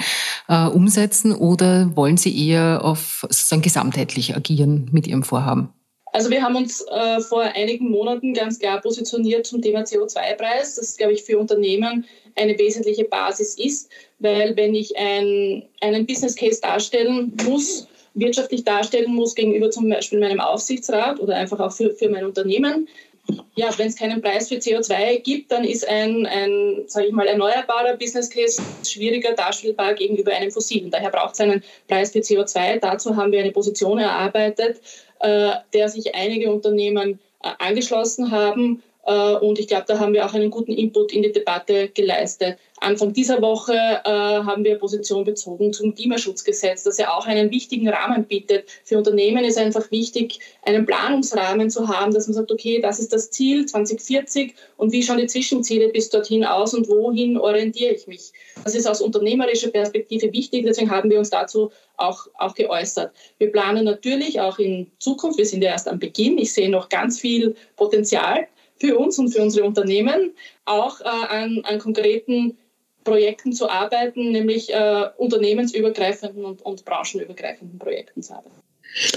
äh, 0.49 0.67
umsetzen 0.67 1.33
oder 1.33 1.95
wollen 1.95 2.17
Sie 2.17 2.49
eher 2.49 2.85
auf 2.85 3.21
sozusagen 3.23 3.62
gesamtheitlich 3.62 4.35
agieren 4.35 4.88
mit 4.93 5.07
Ihrem 5.07 5.23
Vorhaben? 5.23 5.69
Also 6.12 6.31
wir 6.31 6.43
haben 6.43 6.57
uns 6.57 6.85
äh, 6.91 7.21
vor 7.21 7.43
einigen 7.43 7.91
Monaten 7.91 8.35
ganz 8.35 8.59
klar 8.59 8.81
positioniert 8.81 9.47
zum 9.47 9.62
Thema 9.62 9.81
CO2-Preis, 9.81 10.75
das, 10.75 10.97
glaube 10.99 11.14
ich, 11.14 11.23
für 11.23 11.38
Unternehmen 11.38 12.05
eine 12.35 12.59
wesentliche 12.59 13.05
Basis 13.05 13.57
ist, 13.59 13.91
weil 14.19 14.55
wenn 14.57 14.75
ich 14.75 14.97
ein, 14.97 15.64
einen 15.81 16.07
Business 16.07 16.37
Case 16.37 16.61
darstellen 16.61 17.33
muss, 17.47 17.88
wirtschaftlich 18.14 18.64
darstellen 18.64 19.14
muss 19.14 19.35
gegenüber 19.35 19.71
zum 19.71 19.88
Beispiel 19.88 20.21
meinem 20.21 20.41
Aufsichtsrat 20.41 21.19
oder 21.19 21.35
einfach 21.37 21.61
auch 21.61 21.73
für, 21.73 21.95
für 21.95 22.11
mein 22.11 22.26
Unternehmen, 22.26 22.88
ja, 23.55 23.71
wenn 23.79 23.88
es 23.88 23.97
keinen 23.97 24.21
Preis 24.21 24.49
für 24.49 24.57
CO2 24.57 25.21
gibt, 25.21 25.52
dann 25.52 25.64
ist 25.64 25.87
ein, 25.88 26.26
ein 26.26 26.85
sage 26.87 27.07
ich 27.07 27.12
mal, 27.12 27.26
erneuerbarer 27.26 27.97
Business 27.97 28.31
Case 28.31 28.62
schwieriger 28.85 29.33
darstellbar 29.33 29.95
gegenüber 29.95 30.33
einem 30.33 30.50
fossilen. 30.50 30.91
Daher 30.91 31.11
braucht 31.11 31.35
es 31.35 31.41
einen 31.41 31.62
Preis 31.87 32.12
für 32.12 32.21
CO2. 32.21 32.79
Dazu 32.81 33.17
haben 33.17 33.33
wir 33.33 33.41
eine 33.41 33.52
Position 33.52 33.99
erarbeitet, 33.99 34.81
äh, 35.21 35.52
der 35.73 35.88
sich 35.88 36.14
einige 36.14 36.50
Unternehmen 36.50 37.21
äh, 37.43 37.50
angeschlossen 37.59 38.31
haben. 38.31 38.83
Äh, 39.04 39.35
und 39.35 39.59
ich 39.59 39.66
glaube, 39.68 39.85
da 39.87 39.99
haben 39.99 40.12
wir 40.12 40.25
auch 40.26 40.35
einen 40.35 40.50
guten 40.50 40.73
Input 40.73 41.12
in 41.12 41.23
die 41.23 41.32
Debatte 41.32 41.88
geleistet. 41.88 42.59
Anfang 42.80 43.12
dieser 43.12 43.40
Woche 43.40 43.75
äh, 43.75 44.11
haben 44.11 44.64
wir 44.64 44.76
Position 44.76 45.25
bezogen 45.25 45.73
zum 45.73 45.94
Klimaschutzgesetz, 45.94 46.82
das 46.82 46.99
ja 46.99 47.16
auch 47.16 47.26
einen 47.26 47.50
wichtigen 47.50 47.88
Rahmen 47.88 48.25
bietet. 48.25 48.68
Für 48.85 48.99
Unternehmen 48.99 49.44
ist 49.44 49.56
einfach 49.56 49.90
wichtig, 49.92 50.40
einen 50.62 50.85
Planungsrahmen 50.85 51.71
zu 51.71 51.87
haben, 51.87 52.12
dass 52.12 52.26
man 52.26 52.35
sagt, 52.35 52.50
okay, 52.50 52.80
das 52.80 52.99
ist 52.99 53.12
das 53.12 53.30
Ziel 53.30 53.66
2040 53.66 54.54
und 54.76 54.92
wie 54.92 55.02
schauen 55.02 55.18
die 55.18 55.26
Zwischenziele 55.26 55.90
bis 55.90 56.11
dorthin 56.11 56.44
aus 56.44 56.75
und 56.75 56.88
wohin 56.88 57.38
orientiere 57.38 57.92
ich 57.92 58.09
mich. 58.09 58.32
Das 58.64 58.75
ist 58.75 58.87
aus 58.87 59.00
unternehmerischer 59.00 59.71
Perspektive 59.71 60.32
wichtig, 60.32 60.64
deswegen 60.66 60.90
haben 60.90 61.11
wir 61.11 61.18
uns 61.18 61.30
dazu 61.30 61.71
auch, 61.97 62.26
auch 62.37 62.54
geäußert. 62.54 63.12
Wir 63.38 63.52
planen 63.52 63.85
natürlich 63.85 64.40
auch 64.40 64.59
in 64.59 64.90
Zukunft, 64.99 65.38
wir 65.38 65.47
sind 65.47 65.62
ja 65.62 65.71
erst 65.71 65.87
am 65.87 66.00
Beginn, 66.00 66.38
ich 66.38 66.52
sehe 66.52 66.68
noch 66.68 66.88
ganz 66.88 67.21
viel 67.21 67.54
Potenzial 67.76 68.49
für 68.83 68.99
uns 68.99 69.17
und 69.19 69.33
für 69.33 69.41
unsere 69.41 69.65
Unternehmen, 69.65 70.33
auch 70.65 71.01
äh, 71.01 71.05
an, 71.05 71.62
an 71.62 71.79
konkreten 71.79 72.59
Projekten 73.05 73.53
zu 73.53 73.71
arbeiten, 73.71 74.33
nämlich 74.33 74.73
äh, 74.73 75.05
unternehmensübergreifenden 75.19 76.45
und, 76.45 76.62
und 76.62 76.85
branchenübergreifenden 76.85 77.79
Projekten 77.79 78.23
zu 78.23 78.35
arbeiten. 78.35 78.57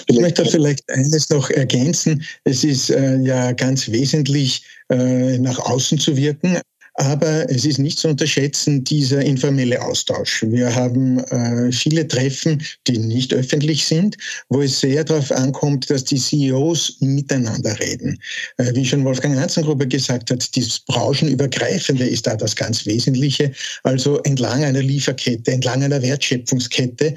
Ich 0.06 0.20
möchte 0.20 0.46
vielleicht 0.46 0.88
eines 0.90 1.30
noch 1.30 1.50
ergänzen. 1.50 2.24
Es 2.44 2.64
ist 2.64 2.92
äh, 2.92 3.18
ja 3.18 3.52
ganz 3.54 3.92
wesentlich, 3.92 4.64
äh, 4.90 5.38
nach 5.40 5.60
außen 5.60 5.98
zu 5.98 6.16
wirken. 6.16 6.62
Aber 6.98 7.50
es 7.50 7.66
ist 7.66 7.78
nicht 7.78 8.00
zu 8.00 8.08
unterschätzen, 8.08 8.84
dieser 8.84 9.22
informelle 9.22 9.82
Austausch. 9.82 10.46
Wir 10.48 10.74
haben 10.74 11.20
äh, 11.26 11.72
viele 11.72 12.08
Treffen, 12.08 12.64
die 12.88 12.98
nicht 12.98 13.34
öffentlich 13.34 13.86
sind, 13.86 14.16
wo 14.48 14.62
es 14.62 14.80
sehr 14.80 15.04
darauf 15.04 15.30
ankommt, 15.32 15.90
dass 15.90 16.06
die 16.06 16.18
CEOs 16.18 16.98
miteinander 17.02 17.78
reden. 17.80 18.18
Äh, 18.58 18.74
wie 18.76 18.86
schon 18.86 19.04
Wolfgang 19.04 19.38
Hanzengruber 19.38 19.86
gesagt 19.86 20.32
hat, 20.32 20.56
das 20.56 20.80
Branchenübergreifende 20.80 22.06
ist 22.08 22.28
da 22.28 22.36
das 22.38 22.56
ganz 22.56 22.86
Wesentliche. 22.86 23.52
Also 23.84 24.20
entlang 24.20 24.64
einer 24.64 24.82
Lieferkette, 24.82 25.52
entlang 25.52 25.84
einer 25.84 26.02
Wertschöpfungskette 26.02 27.16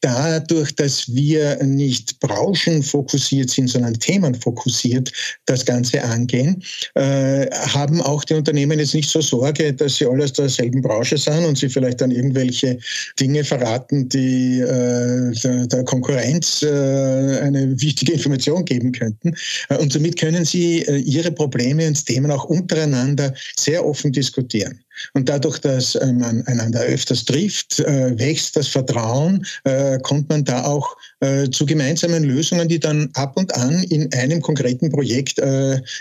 dadurch, 0.00 0.74
dass 0.74 1.12
wir 1.12 1.62
nicht 1.62 2.20
branchenfokussiert 2.20 3.50
sind, 3.50 3.68
sondern 3.68 3.94
themenfokussiert 3.94 5.12
das 5.46 5.64
Ganze 5.64 6.02
angehen, 6.02 6.62
äh, 6.94 7.46
haben 7.50 8.00
auch 8.02 8.24
die 8.24 8.34
Unternehmen 8.34 8.78
jetzt 8.78 8.94
nicht 8.94 9.10
so 9.10 9.20
Sorge, 9.20 9.72
dass 9.72 9.96
sie 9.96 10.06
alles 10.06 10.32
derselben 10.32 10.82
Branche 10.82 11.18
sind 11.18 11.44
und 11.44 11.58
sie 11.58 11.68
vielleicht 11.68 12.00
dann 12.00 12.10
irgendwelche 12.10 12.78
Dinge 13.18 13.42
verraten, 13.42 14.08
die 14.08 14.60
äh, 14.60 15.66
der, 15.66 15.84
Konkurrenz 15.84 16.62
äh, 16.62 17.40
eine 17.40 17.80
wichtige 17.80 18.12
Information 18.12 18.64
geben 18.64 18.92
könnten. 18.92 19.34
Und 19.78 19.92
somit 19.92 20.18
können 20.18 20.44
sie 20.44 20.82
ihre 20.82 21.32
Probleme 21.32 21.86
und 21.86 22.04
Themen 22.04 22.30
auch 22.30 22.44
untereinander 22.44 23.34
sehr 23.58 23.84
offen 23.84 24.12
diskutieren. 24.12 24.80
Und 25.14 25.28
dadurch, 25.28 25.58
dass 25.58 25.94
äh, 25.94 26.12
man 26.12 26.46
einander 26.46 26.80
öfters 26.80 27.24
trifft, 27.24 27.80
äh, 27.80 28.18
wächst 28.18 28.56
das 28.56 28.68
Vertrauen, 28.68 29.44
äh, 29.64 29.98
kommt 30.00 30.28
man 30.28 30.44
da 30.44 30.64
auch 30.64 30.96
zu 31.50 31.66
gemeinsamen 31.66 32.22
Lösungen, 32.22 32.68
die 32.68 32.78
dann 32.78 33.10
ab 33.14 33.36
und 33.36 33.52
an 33.56 33.82
in 33.84 34.12
einem 34.12 34.40
konkreten 34.40 34.88
Projekt 34.88 35.40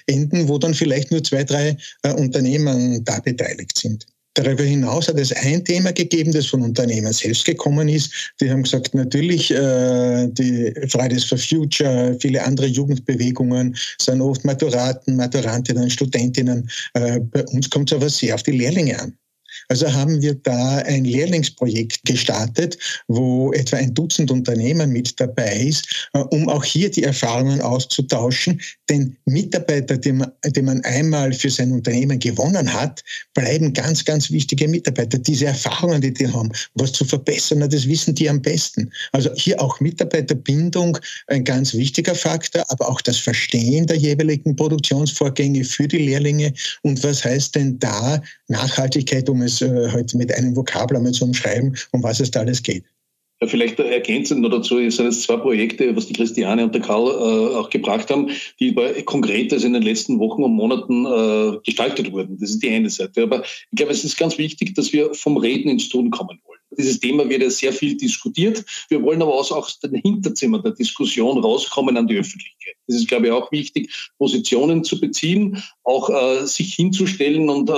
enden, 0.05 0.47
wo 0.47 0.59
dann 0.59 0.75
vielleicht 0.75 1.09
nur 1.09 1.23
zwei, 1.23 1.43
drei 1.43 1.75
Unternehmen 2.03 3.03
da 3.03 3.19
beteiligt 3.19 3.75
sind. 3.79 4.05
Darüber 4.37 4.63
hinaus 4.63 5.07
hat 5.07 5.17
es 5.17 5.33
ein 5.33 5.65
Thema 5.65 5.91
gegeben, 5.91 6.31
das 6.31 6.45
von 6.45 6.61
Unternehmen 6.61 7.11
selbst 7.11 7.43
gekommen 7.43 7.89
ist. 7.89 8.11
Die 8.39 8.51
haben 8.51 8.61
gesagt, 8.61 8.93
natürlich, 8.93 9.49
äh, 9.49 10.27
die 10.27 10.71
Fridays 10.89 11.23
for 11.23 11.39
Future, 11.39 12.15
viele 12.19 12.43
andere 12.43 12.67
Jugendbewegungen 12.67 13.75
sind 13.99 14.21
oft 14.21 14.45
Maturaten, 14.45 15.15
Maturantinnen, 15.15 15.89
Studentinnen. 15.89 16.69
Äh, 16.93 17.19
bei 17.19 17.43
uns 17.45 17.67
kommt 17.71 17.91
es 17.91 17.97
aber 17.97 18.09
sehr 18.09 18.35
auf 18.35 18.43
die 18.43 18.51
Lehrlinge 18.51 18.99
an. 18.99 19.17
Also 19.69 19.91
haben 19.91 20.21
wir 20.21 20.35
da 20.35 20.77
ein 20.77 21.03
Lehrlingsprojekt 21.03 22.05
gestartet, 22.05 22.77
wo 23.07 23.51
etwa 23.51 23.77
ein 23.77 23.93
Dutzend 23.93 24.31
Unternehmen 24.31 24.91
mit 24.91 25.19
dabei 25.19 25.57
ist, 25.57 26.09
äh, 26.13 26.19
um 26.19 26.47
auch 26.47 26.63
hier 26.63 26.89
die 26.89 27.03
Erfahrungen 27.03 27.61
auszutauschen. 27.61 28.61
Denn 28.89 29.17
Mitarbeiter, 29.25 29.97
die 29.97 30.13
man, 30.13 30.31
die 30.45 30.61
man 30.61 30.81
einmal 30.85 31.33
für 31.33 31.49
sein 31.49 31.71
Unternehmen 31.71 32.19
gewonnen 32.19 32.73
hat, 32.73 33.03
bleiben 33.33 33.73
ganz, 33.73 34.05
ganz 34.05 34.31
wichtige 34.31 34.67
Mitarbeiter. 34.67 35.17
Diese 35.17 35.47
Erfahrungen, 35.47 36.01
die 36.01 36.13
die 36.13 36.27
haben, 36.27 36.51
was 36.75 36.93
zu 36.93 37.03
verbessern, 37.03 37.59
das 37.59 37.87
wissen 37.87 38.15
die 38.15 38.29
am 38.29 38.41
besten. 38.41 38.89
Also 39.11 39.33
hier 39.35 39.61
auch 39.61 39.79
Mitarbeiterbindung 39.81 40.97
ein 41.27 41.43
ganz 41.43 41.73
wichtiger 41.73 42.15
Faktor, 42.15 42.63
aber 42.69 42.89
auch 42.89 43.01
das 43.01 43.17
Verstehen 43.17 43.85
der 43.87 43.97
jeweiligen 43.97 44.55
Produktionsvorgänge 44.55 45.65
für 45.65 45.87
die 45.87 45.97
Lehrlinge. 45.97 46.53
Und 46.83 47.03
was 47.03 47.25
heißt 47.25 47.55
denn 47.55 47.77
da 47.79 48.21
Nachhaltigkeit, 48.47 49.27
um 49.29 49.41
es 49.41 49.56
äh, 49.61 49.89
halt 49.91 50.13
mit 50.13 50.33
einem 50.33 50.55
Vokabel 50.55 50.97
einmal 50.97 51.11
zu 51.11 51.25
umschreiben, 51.25 51.75
um 51.91 52.03
was 52.03 52.19
es 52.19 52.31
da 52.31 52.41
alles 52.41 52.63
geht. 52.63 52.83
Ja, 53.39 53.47
vielleicht 53.47 53.79
ergänzend 53.79 54.41
noch 54.41 54.49
dazu 54.49 54.77
sind 54.89 55.05
es 55.05 55.21
zwei 55.21 55.37
Projekte, 55.37 55.95
was 55.95 56.07
die 56.07 56.13
Christiane 56.13 56.63
und 56.63 56.73
der 56.73 56.81
Karl 56.81 57.07
äh, 57.07 57.55
auch 57.55 57.69
gebracht 57.69 58.09
haben, 58.09 58.31
die 58.59 58.73
konkret 59.05 59.53
in 59.53 59.73
den 59.73 59.83
letzten 59.83 60.17
Wochen 60.17 60.43
und 60.43 60.53
Monaten 60.53 61.05
äh, 61.05 61.59
gestaltet 61.63 62.11
wurden. 62.11 62.39
Das 62.39 62.49
ist 62.49 62.63
die 62.63 62.69
eine 62.71 62.89
Seite. 62.89 63.23
Aber 63.23 63.43
ich 63.43 63.77
glaube, 63.77 63.91
es 63.91 64.03
ist 64.03 64.17
ganz 64.17 64.39
wichtig, 64.39 64.73
dass 64.73 64.91
wir 64.91 65.13
vom 65.13 65.37
Reden 65.37 65.69
ins 65.69 65.87
Tun 65.89 66.09
kommen 66.09 66.39
wollen. 66.45 66.57
Dieses 66.77 66.99
Thema 66.99 67.29
wird 67.29 67.43
ja 67.43 67.49
sehr 67.49 67.71
viel 67.71 67.95
diskutiert. 67.95 68.65
Wir 68.89 69.01
wollen 69.01 69.21
aber 69.21 69.33
auch 69.33 69.51
aus 69.51 69.79
den 69.79 69.95
Hinterzimmern 69.95 70.63
der 70.63 70.73
Diskussion 70.73 71.37
rauskommen 71.37 71.95
an 71.95 72.07
die 72.07 72.17
Öffentlichkeit. 72.17 72.75
Das 72.87 72.97
ist, 72.97 73.07
glaube 73.07 73.27
ich, 73.27 73.31
auch 73.31 73.51
wichtig, 73.51 74.11
Positionen 74.17 74.83
zu 74.83 74.99
beziehen, 74.99 75.61
auch 75.87 76.09
äh, 76.09 76.45
sich 76.45 76.75
hinzustellen 76.75 77.49
und 77.49 77.69
äh, 77.69 77.73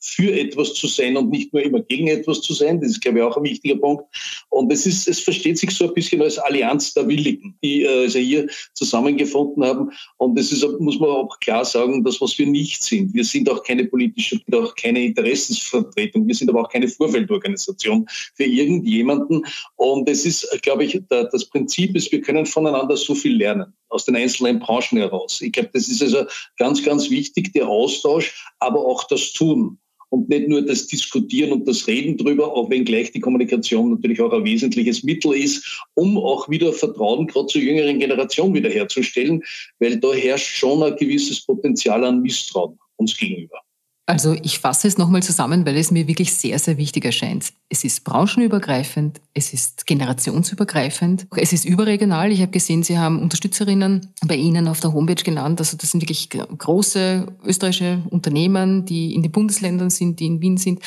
für 0.00 0.32
etwas 0.32 0.74
zu 0.74 0.88
sein 0.88 1.16
und 1.16 1.30
nicht 1.30 1.52
nur 1.52 1.62
immer 1.62 1.80
gegen 1.80 2.08
etwas 2.08 2.40
zu 2.40 2.54
sein. 2.54 2.80
Das 2.80 2.90
ist, 2.90 3.00
glaube 3.00 3.18
ich, 3.18 3.24
auch 3.24 3.36
ein 3.36 3.44
wichtiger 3.44 3.76
Punkt. 3.76 4.04
Und 4.50 4.72
es 4.72 4.84
ist, 4.84 5.06
es 5.06 5.20
versteht 5.20 5.58
sich 5.58 5.70
so 5.70 5.86
ein 5.86 5.94
bisschen 5.94 6.20
als 6.22 6.38
Allianz 6.38 6.92
der 6.92 7.06
Willigen, 7.06 7.56
die 7.62 7.84
äh, 7.84 8.02
also 8.02 8.18
hier 8.18 8.48
zusammengefunden 8.74 9.64
haben. 9.64 9.92
Und 10.16 10.36
das 10.36 10.50
ist, 10.50 10.66
muss 10.80 10.98
man 10.98 11.10
auch 11.10 11.38
klar 11.38 11.64
sagen, 11.64 12.02
das, 12.02 12.20
was 12.20 12.36
wir 12.36 12.46
nicht 12.46 12.82
sind. 12.82 13.14
Wir 13.14 13.24
sind 13.24 13.48
auch 13.48 13.62
keine 13.62 13.84
politische, 13.84 14.40
auch 14.52 14.74
keine 14.74 15.04
Interessensvertretung. 15.04 16.26
Wir 16.26 16.34
sind 16.34 16.50
aber 16.50 16.62
auch 16.62 16.68
keine 16.68 16.88
Vorfeldorganisation 16.88 18.06
für 18.34 18.44
irgendjemanden. 18.44 19.46
Und 19.76 20.08
es 20.08 20.26
ist, 20.26 20.48
glaube 20.62 20.82
ich, 20.82 21.00
das 21.08 21.44
Prinzip 21.44 21.94
ist, 21.94 22.10
wir 22.10 22.22
können 22.22 22.44
voneinander 22.44 22.96
so 22.96 23.14
viel 23.14 23.36
lernen 23.36 23.72
aus 23.92 24.04
den 24.04 24.16
einzelnen 24.16 24.58
Branchen 24.58 24.98
heraus. 24.98 25.40
Ich 25.40 25.52
glaube, 25.52 25.70
das 25.72 25.88
ist 25.88 26.02
also 26.02 26.24
ganz, 26.58 26.82
ganz 26.82 27.10
wichtig, 27.10 27.52
der 27.52 27.68
Austausch, 27.68 28.44
aber 28.58 28.84
auch 28.84 29.04
das 29.04 29.32
Tun 29.32 29.78
und 30.12 30.28
nicht 30.28 30.46
nur 30.46 30.60
das 30.60 30.86
Diskutieren 30.86 31.52
und 31.52 31.66
das 31.66 31.86
Reden 31.86 32.18
drüber, 32.18 32.54
auch 32.54 32.68
wenn 32.68 32.84
gleich 32.84 33.12
die 33.12 33.20
Kommunikation 33.20 33.92
natürlich 33.92 34.20
auch 34.20 34.32
ein 34.32 34.44
wesentliches 34.44 35.02
Mittel 35.02 35.32
ist, 35.32 35.82
um 35.94 36.18
auch 36.18 36.50
wieder 36.50 36.72
Vertrauen 36.72 37.26
gerade 37.26 37.46
zur 37.46 37.62
jüngeren 37.62 37.98
Generation 37.98 38.52
wiederherzustellen, 38.52 39.42
weil 39.78 39.98
da 39.98 40.12
herrscht 40.12 40.54
schon 40.56 40.82
ein 40.82 40.96
gewisses 40.96 41.40
Potenzial 41.40 42.04
an 42.04 42.20
Misstrauen 42.20 42.78
uns 42.96 43.16
gegenüber. 43.16 43.58
Also 44.04 44.34
ich 44.42 44.58
fasse 44.58 44.88
es 44.88 44.98
nochmal 44.98 45.22
zusammen, 45.22 45.64
weil 45.64 45.76
es 45.76 45.92
mir 45.92 46.08
wirklich 46.08 46.34
sehr, 46.34 46.58
sehr 46.58 46.76
wichtig 46.76 47.04
erscheint. 47.04 47.52
Es 47.68 47.84
ist 47.84 48.02
branchenübergreifend, 48.02 49.20
es 49.32 49.52
ist 49.52 49.86
generationsübergreifend, 49.86 51.28
es 51.36 51.52
ist 51.52 51.64
überregional. 51.64 52.32
Ich 52.32 52.40
habe 52.40 52.50
gesehen, 52.50 52.82
Sie 52.82 52.98
haben 52.98 53.22
Unterstützerinnen 53.22 54.12
bei 54.26 54.34
Ihnen 54.34 54.66
auf 54.66 54.80
der 54.80 54.92
Homepage 54.92 55.22
genannt. 55.22 55.60
Also 55.60 55.76
das 55.76 55.92
sind 55.92 56.02
wirklich 56.02 56.28
große 56.30 57.26
österreichische 57.44 58.02
Unternehmen, 58.10 58.84
die 58.86 59.14
in 59.14 59.22
den 59.22 59.30
Bundesländern 59.30 59.90
sind, 59.90 60.18
die 60.18 60.26
in 60.26 60.40
Wien 60.40 60.56
sind. 60.56 60.82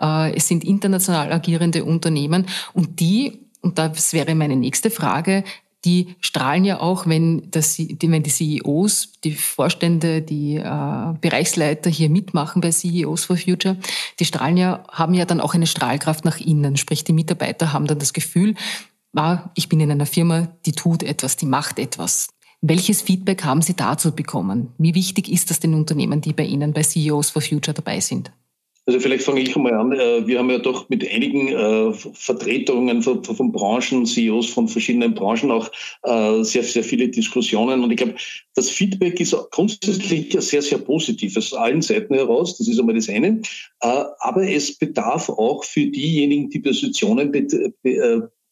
Äh, 0.00 0.32
es 0.36 0.46
sind 0.46 0.62
international 0.62 1.32
agierende 1.32 1.84
Unternehmen 1.84 2.46
und 2.72 3.00
die, 3.00 3.46
und 3.62 3.78
das 3.78 4.12
wäre 4.12 4.36
meine 4.36 4.54
nächste 4.54 4.90
Frage, 4.90 5.42
die 5.84 6.14
strahlen 6.20 6.64
ja 6.64 6.80
auch, 6.80 7.06
wenn, 7.06 7.50
das, 7.50 7.78
wenn 7.78 8.22
die 8.22 8.30
CEOs, 8.30 9.12
die 9.24 9.32
Vorstände, 9.32 10.20
die 10.20 10.56
äh, 10.56 11.14
Bereichsleiter 11.20 11.88
hier 11.88 12.10
mitmachen 12.10 12.60
bei 12.60 12.70
CEOs 12.70 13.24
for 13.24 13.36
Future, 13.36 13.76
die 14.18 14.24
strahlen 14.24 14.56
ja, 14.56 14.84
haben 14.90 15.14
ja 15.14 15.24
dann 15.24 15.40
auch 15.40 15.54
eine 15.54 15.66
Strahlkraft 15.66 16.24
nach 16.24 16.38
innen. 16.38 16.76
Sprich, 16.76 17.04
die 17.04 17.14
Mitarbeiter 17.14 17.72
haben 17.72 17.86
dann 17.86 17.98
das 17.98 18.12
Gefühl, 18.12 18.54
ah, 19.16 19.50
ich 19.54 19.68
bin 19.68 19.80
in 19.80 19.90
einer 19.90 20.06
Firma, 20.06 20.48
die 20.66 20.72
tut 20.72 21.02
etwas, 21.02 21.36
die 21.36 21.46
macht 21.46 21.78
etwas. 21.78 22.28
Welches 22.60 23.00
Feedback 23.00 23.44
haben 23.44 23.62
Sie 23.62 23.74
dazu 23.74 24.12
bekommen? 24.12 24.74
Wie 24.76 24.94
wichtig 24.94 25.30
ist 25.30 25.50
das 25.50 25.60
den 25.60 25.72
Unternehmen, 25.72 26.20
die 26.20 26.34
bei 26.34 26.44
Ihnen 26.44 26.74
bei 26.74 26.82
CEOs 26.82 27.30
for 27.30 27.40
Future 27.40 27.72
dabei 27.72 28.00
sind? 28.00 28.32
Also 28.90 28.98
vielleicht 28.98 29.22
fange 29.22 29.40
ich 29.40 29.54
einmal 29.54 29.74
an. 29.74 29.92
Äh, 29.92 30.26
wir 30.26 30.40
haben 30.40 30.50
ja 30.50 30.58
doch 30.58 30.88
mit 30.88 31.08
einigen 31.08 31.46
äh, 31.46 31.92
Vertretungen 31.92 33.02
von, 33.02 33.22
von 33.22 33.52
Branchen, 33.52 34.04
CEOs 34.04 34.46
von 34.46 34.66
verschiedenen 34.66 35.14
Branchen 35.14 35.52
auch 35.52 35.70
äh, 36.02 36.42
sehr, 36.42 36.64
sehr 36.64 36.82
viele 36.82 37.08
Diskussionen. 37.08 37.84
Und 37.84 37.92
ich 37.92 37.98
glaube, 37.98 38.16
das 38.56 38.68
Feedback 38.68 39.20
ist 39.20 39.36
grundsätzlich 39.52 40.34
sehr, 40.40 40.62
sehr 40.62 40.78
positiv 40.78 41.36
aus 41.36 41.54
allen 41.54 41.82
Seiten 41.82 42.14
heraus. 42.14 42.58
Das 42.58 42.66
ist 42.66 42.80
einmal 42.80 42.96
das 42.96 43.08
eine. 43.08 43.40
Aber 43.78 44.42
es 44.42 44.76
bedarf 44.76 45.28
auch 45.28 45.62
für 45.62 45.86
diejenigen, 45.86 46.50
die 46.50 46.58
Positionen 46.58 47.30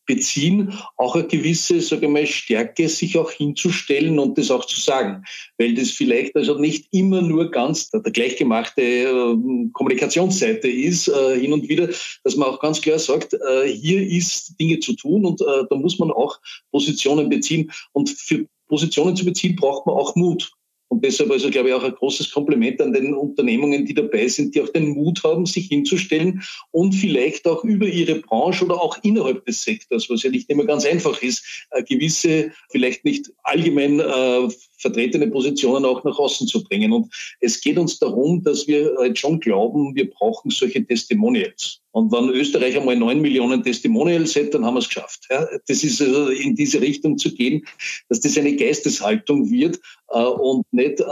beziehen, 0.08 0.72
auch 0.96 1.14
eine 1.14 1.28
gewisse, 1.28 1.80
sage 1.80 2.06
ich 2.06 2.12
mal, 2.12 2.26
Stärke, 2.26 2.88
sich 2.88 3.16
auch 3.16 3.30
hinzustellen 3.30 4.18
und 4.18 4.36
das 4.36 4.50
auch 4.50 4.64
zu 4.64 4.80
sagen. 4.80 5.22
Weil 5.58 5.74
das 5.74 5.90
vielleicht 5.90 6.34
also 6.34 6.58
nicht 6.58 6.88
immer 6.90 7.22
nur 7.22 7.50
ganz 7.50 7.90
der, 7.90 8.00
gleichgemachte 8.00 8.82
äh, 8.82 9.36
Kommunikationsseite 9.72 10.66
ist, 10.66 11.06
äh, 11.06 11.38
hin 11.38 11.52
und 11.52 11.68
wieder, 11.68 11.88
dass 12.24 12.36
man 12.36 12.48
auch 12.48 12.58
ganz 12.58 12.80
klar 12.80 12.98
sagt, 12.98 13.34
äh, 13.34 13.68
hier 13.68 14.02
ist 14.02 14.58
Dinge 14.58 14.80
zu 14.80 14.94
tun 14.94 15.24
und 15.24 15.40
da 15.40 15.76
muss 15.76 15.98
man 15.98 16.10
auch 16.10 16.38
Positionen 16.72 17.28
beziehen. 17.28 17.70
Und 17.92 18.08
für 18.08 18.46
Positionen 18.66 19.14
zu 19.14 19.24
beziehen, 19.24 19.56
braucht 19.56 19.86
man 19.86 19.96
auch 19.96 20.16
Mut. 20.16 20.50
Und 20.88 21.04
deshalb 21.04 21.30
also, 21.30 21.50
glaube 21.50 21.68
ich, 21.68 21.74
auch 21.74 21.84
ein 21.84 21.94
großes 21.94 22.30
Kompliment 22.32 22.80
an 22.80 22.92
den 22.92 23.14
Unternehmungen, 23.14 23.84
die 23.84 23.94
dabei 23.94 24.26
sind, 24.28 24.54
die 24.54 24.62
auch 24.62 24.70
den 24.70 24.88
Mut 24.88 25.22
haben, 25.22 25.44
sich 25.44 25.66
hinzustellen 25.66 26.42
und 26.70 26.94
vielleicht 26.94 27.46
auch 27.46 27.62
über 27.62 27.86
ihre 27.86 28.16
Branche 28.16 28.64
oder 28.64 28.80
auch 28.80 28.96
innerhalb 29.02 29.44
des 29.44 29.62
Sektors, 29.62 30.08
was 30.08 30.22
ja 30.22 30.30
nicht 30.30 30.48
immer 30.48 30.64
ganz 30.64 30.86
einfach 30.86 31.22
ist, 31.22 31.66
gewisse, 31.86 32.52
vielleicht 32.70 33.04
nicht 33.04 33.30
allgemein 33.42 34.00
äh, 34.00 34.48
vertretene 34.78 35.28
Positionen 35.28 35.84
auch 35.84 36.02
nach 36.04 36.18
außen 36.18 36.46
zu 36.46 36.62
bringen. 36.64 36.92
Und 36.92 37.12
es 37.40 37.60
geht 37.60 37.78
uns 37.78 37.98
darum, 37.98 38.42
dass 38.42 38.66
wir 38.66 38.94
halt 38.98 39.18
schon 39.18 39.40
glauben, 39.40 39.94
wir 39.94 40.10
brauchen 40.10 40.50
solche 40.50 40.84
Testimonials. 40.84 41.80
Und 41.92 42.12
wenn 42.12 42.28
Österreich 42.30 42.76
einmal 42.76 42.96
neun 42.96 43.20
Millionen 43.20 43.62
Testimonials 43.62 44.36
hat, 44.36 44.54
dann 44.54 44.64
haben 44.64 44.74
wir 44.74 44.80
es 44.80 44.88
geschafft. 44.88 45.26
Ja, 45.30 45.46
das 45.66 45.82
ist 45.82 46.00
also 46.00 46.28
in 46.28 46.54
diese 46.54 46.80
Richtung 46.80 47.18
zu 47.18 47.34
gehen, 47.34 47.64
dass 48.08 48.20
das 48.20 48.38
eine 48.38 48.54
Geisteshaltung 48.54 49.50
wird 49.50 49.80
äh, 50.10 50.22
und 50.22 50.64
nicht, 50.72 51.00
äh, 51.00 51.04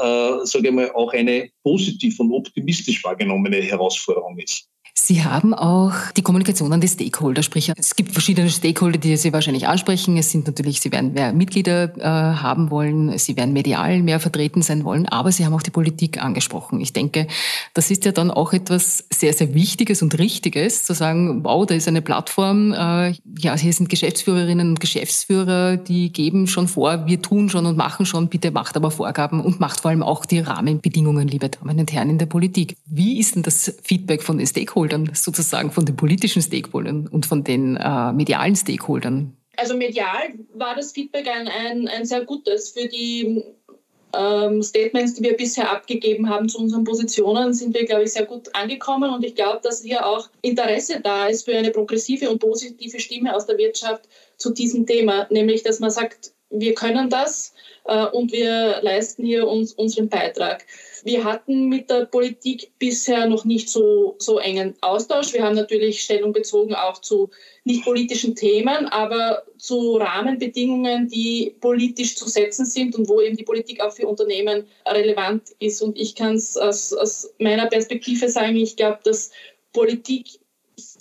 sage 0.45 0.69
ich 0.69 0.73
mal, 0.73 0.91
auch 0.93 1.13
eine 1.13 1.51
positiv 1.63 2.21
und 2.21 2.33
optimistisch 2.33 3.03
wahrgenommene 3.03 3.61
Herausforderung 3.63 4.39
ist. 4.39 4.69
Sie 5.07 5.23
haben 5.23 5.55
auch 5.55 5.93
die 6.17 6.23
Kommunikation 6.23 6.73
an 6.73 6.81
die 6.81 6.89
Stakeholder, 6.89 7.45
sprich 7.45 7.73
es 7.77 7.95
gibt 7.95 8.11
verschiedene 8.11 8.51
Stakeholder, 8.51 8.99
die 8.99 9.17
Sie 9.17 9.33
wahrscheinlich 9.33 9.69
ansprechen. 9.69 10.17
Es 10.17 10.33
sind 10.33 10.49
natürlich, 10.49 10.81
Sie 10.81 10.91
werden 10.91 11.13
mehr 11.13 11.33
Mitglieder 11.33 11.97
äh, 11.97 12.03
haben 12.03 12.73
wollen, 12.73 13.17
Sie 13.17 13.37
werden 13.37 13.53
medial 13.53 14.03
mehr 14.03 14.19
vertreten 14.19 14.63
sein 14.63 14.83
wollen, 14.83 15.07
aber 15.07 15.31
Sie 15.31 15.47
haben 15.47 15.55
auch 15.55 15.63
die 15.63 15.71
Politik 15.71 16.21
angesprochen. 16.21 16.81
Ich 16.81 16.93
denke, 16.93 17.29
das 17.73 17.93
ist 17.93 18.05
ja 18.05 18.11
dann 18.11 18.33
auch 18.33 18.53
etwas 18.53 19.05
sehr, 19.15 19.33
sehr 19.33 19.55
Wichtiges 19.55 20.03
und 20.03 20.19
Richtiges, 20.19 20.83
zu 20.83 20.93
sagen, 20.93 21.45
wow, 21.45 21.65
da 21.65 21.77
ist 21.77 21.87
eine 21.87 22.03
Plattform, 22.03 22.73
äh, 22.73 23.15
ja, 23.39 23.57
hier 23.57 23.73
sind 23.73 23.89
Geschäftsführerinnen 23.89 24.71
und 24.71 24.81
Geschäftsführer, 24.81 25.77
die 25.77 26.13
geben 26.13 26.49
schon 26.49 26.67
vor, 26.67 27.07
wir 27.07 27.23
tun 27.23 27.49
schon 27.49 27.67
und 27.67 27.77
machen 27.77 28.07
schon, 28.07 28.27
bitte 28.27 28.51
macht 28.51 28.75
aber 28.75 28.91
Vorgaben 28.91 29.41
und 29.41 29.61
macht 29.61 29.83
vor 29.83 29.93
allem 29.93 30.03
auch 30.03 30.27
die 30.27 30.41
Rahmenbedingungen, 30.41 31.29
liebe 31.29 31.49
Damen 31.49 31.79
und 31.79 31.93
Herren 31.93 32.11
in 32.11 32.19
der 32.19 32.27
Politik. 32.27 32.77
Wie 32.87 33.21
ist 33.21 33.37
denn 33.37 33.45
das 33.45 33.73
Feedback 33.85 34.25
von 34.25 34.39
den 34.39 34.49
Stakeholdern? 34.49 34.96
Stakeholdern, 34.97 35.15
sozusagen 35.15 35.71
von 35.71 35.85
den 35.85 35.97
politischen 35.97 36.43
Stakeholdern 36.43 37.09
und 37.09 37.27
von 37.27 37.45
den 37.45 37.77
äh, 37.77 38.13
medialen 38.13 38.57
Stakeholdern? 38.57 39.37
Also 39.57 39.77
medial 39.77 40.35
war 40.55 40.75
das 40.75 40.93
Feedback 40.93 41.27
ein, 41.29 41.49
ein, 41.49 41.89
ein 41.89 42.05
sehr 42.05 42.25
gutes. 42.25 42.71
Für 42.71 42.87
die 42.89 43.43
ähm, 44.15 44.63
Statements, 44.63 45.15
die 45.15 45.23
wir 45.23 45.37
bisher 45.37 45.71
abgegeben 45.71 46.29
haben 46.29 46.49
zu 46.49 46.59
unseren 46.59 46.85
Positionen, 46.85 47.55
sind 47.55 47.75
wir, 47.75 47.87
glaube 47.87 48.05
ich, 48.05 48.13
sehr 48.13 48.27
gut 48.27 48.55
angekommen. 48.55 49.11
Und 49.11 49.25
ich 49.25 49.35
glaube, 49.35 49.61
dass 49.63 49.83
hier 49.83 50.07
auch 50.07 50.29
Interesse 50.43 51.01
da 51.01 51.27
ist 51.27 51.45
für 51.45 51.57
eine 51.57 51.71
progressive 51.71 52.31
und 52.31 52.39
positive 52.39 53.01
Stimme 53.01 53.35
aus 53.35 53.47
der 53.47 53.59
Wirtschaft 53.59 54.09
zu 54.37 54.51
diesem 54.51 54.87
Thema, 54.87 55.27
nämlich 55.31 55.63
dass 55.63 55.81
man 55.81 55.91
sagt, 55.91 56.33
wir 56.51 56.75
können 56.75 57.11
das 57.11 57.55
äh, 57.87 58.07
und 58.07 58.33
wir 58.33 58.81
leisten 58.83 59.25
hier 59.25 59.49
uns, 59.49 59.73
unseren 59.73 60.09
Beitrag. 60.09 60.65
Wir 61.07 61.23
hatten 61.23 61.69
mit 61.69 61.89
der 61.89 62.07
Politik 62.07 62.73
bisher 62.81 63.29
noch 63.29 63.45
nicht 63.45 63.69
so, 63.69 64.17
so 64.19 64.41
engen 64.41 64.75
Austausch. 64.81 65.33
Wir 65.33 65.45
haben 65.45 65.55
natürlich 65.55 66.03
Stellung 66.03 66.33
bezogen 66.33 66.75
auch 66.75 67.01
zu 67.01 67.31
nicht 67.63 67.85
politischen 67.85 68.35
Themen, 68.35 68.87
aber 68.87 69.45
zu 69.57 69.99
Rahmenbedingungen, 69.99 71.07
die 71.07 71.55
politisch 71.61 72.17
zu 72.17 72.29
setzen 72.29 72.67
sind 72.67 72.97
und 72.97 73.09
wo 73.09 73.21
eben 73.21 73.37
die 73.37 73.45
Politik 73.45 73.81
auch 73.81 73.93
für 73.93 74.09
Unternehmen 74.09 74.67
relevant 74.85 75.55
ist. 75.61 75.81
Und 75.81 75.97
ich 75.97 76.17
kann 76.17 76.35
es 76.35 76.57
aus, 76.57 76.93
aus 76.93 77.33
meiner 77.39 77.67
Perspektive 77.67 78.29
sagen, 78.29 78.57
ich 78.57 78.75
glaube, 78.75 78.99
dass 79.05 79.31
Politik 79.73 80.41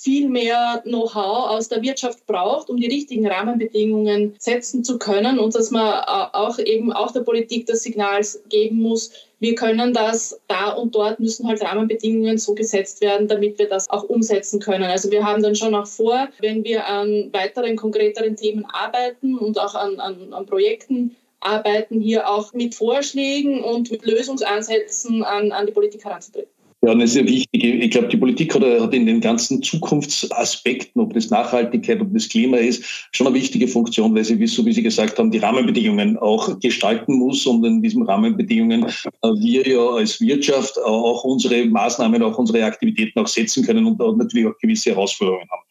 viel 0.06 0.30
mehr 0.30 0.84
Know-how 0.84 1.50
aus 1.50 1.68
der 1.68 1.82
Wirtschaft 1.82 2.28
braucht, 2.28 2.70
um 2.70 2.78
die 2.78 2.86
richtigen 2.86 3.26
Rahmenbedingungen 3.26 4.36
setzen 4.38 4.84
zu 4.84 5.00
können 5.00 5.40
und 5.40 5.56
dass 5.56 5.72
man 5.72 6.04
auch 6.06 6.60
eben 6.60 6.94
auch 6.94 7.12
der 7.12 7.22
Politik 7.22 7.66
das 7.66 7.82
Signal 7.82 8.22
geben 8.48 8.84
muss, 8.84 9.12
wir 9.40 9.56
können 9.56 9.94
das 9.94 10.40
da 10.48 10.74
und 10.74 10.94
dort 10.94 11.20
müssen 11.20 11.48
halt 11.48 11.64
Rahmenbedingungen 11.64 12.38
so 12.38 12.54
gesetzt 12.54 13.02
werden, 13.02 13.28
damit 13.28 13.58
wir 13.58 13.68
das 13.68 13.90
auch 13.90 14.04
umsetzen 14.04 14.60
können. 14.60 14.84
Also 14.84 15.10
wir 15.10 15.26
haben 15.26 15.42
dann 15.42 15.56
schon 15.56 15.74
auch 15.74 15.88
vor, 15.88 16.30
wenn 16.40 16.64
wir 16.64 16.86
an 16.86 17.32
weiteren 17.34 17.76
konkreteren 17.76 18.36
Themen 18.36 18.66
arbeiten 18.66 19.36
und 19.36 19.60
auch 19.60 19.74
an, 19.74 20.00
an, 20.00 20.32
an 20.34 20.46
Projekten 20.46 21.16
arbeiten, 21.40 22.00
hier 22.00 22.30
auch 22.30 22.54
mit 22.54 22.76
Vorschlägen 22.76 23.64
und 23.64 23.90
mit 23.90 24.06
Lösungsansätzen 24.06 25.24
an, 25.24 25.52
an 25.52 25.66
die 25.66 25.74
Politik 25.74 26.06
heranzutreten. 26.06 26.55
Ja, 26.86 26.92
und 26.92 27.00
das 27.00 27.16
ist 27.16 27.16
ja 27.16 27.28
wichtig. 27.28 27.64
Ich 27.64 27.90
glaube, 27.90 28.10
die 28.10 28.18
Politik 28.18 28.54
hat, 28.54 28.62
hat 28.62 28.94
in 28.94 29.08
den 29.08 29.20
ganzen 29.20 29.64
Zukunftsaspekten, 29.64 31.02
ob 31.02 31.16
das 31.16 31.32
Nachhaltigkeit, 31.32 32.00
ob 32.00 32.14
das 32.14 32.30
Klima 32.30 32.58
ist, 32.58 33.08
schon 33.12 33.26
eine 33.26 33.36
wichtige 33.36 33.68
Funktion, 33.68 34.14
weil 34.14 34.24
sie, 34.24 34.46
so 34.46 34.64
wie 34.68 34.72
Sie 34.72 34.84
gesagt 34.84 35.18
haben, 35.18 35.32
die 35.32 35.40
Rahmenbedingungen 35.40 36.16
auch 36.18 36.60
gestalten 36.60 37.16
muss 37.16 37.48
und 37.48 37.66
in 37.66 37.82
diesen 37.82 38.04
Rahmenbedingungen 38.04 38.84
äh, 38.84 39.30
wir 39.40 39.68
ja 39.68 39.80
als 39.80 40.22
Wirtschaft 40.22 40.78
auch 40.84 41.24
unsere 41.24 41.66
Maßnahmen, 41.66 42.22
auch 42.22 42.38
unsere 42.38 42.64
Aktivitäten 42.64 43.18
auch 43.18 43.28
setzen 43.28 43.66
können 43.66 43.88
und 43.88 44.18
natürlich 44.20 44.46
auch 44.46 44.58
gewisse 44.60 44.92
Herausforderungen 44.92 45.50
haben. 45.50 45.64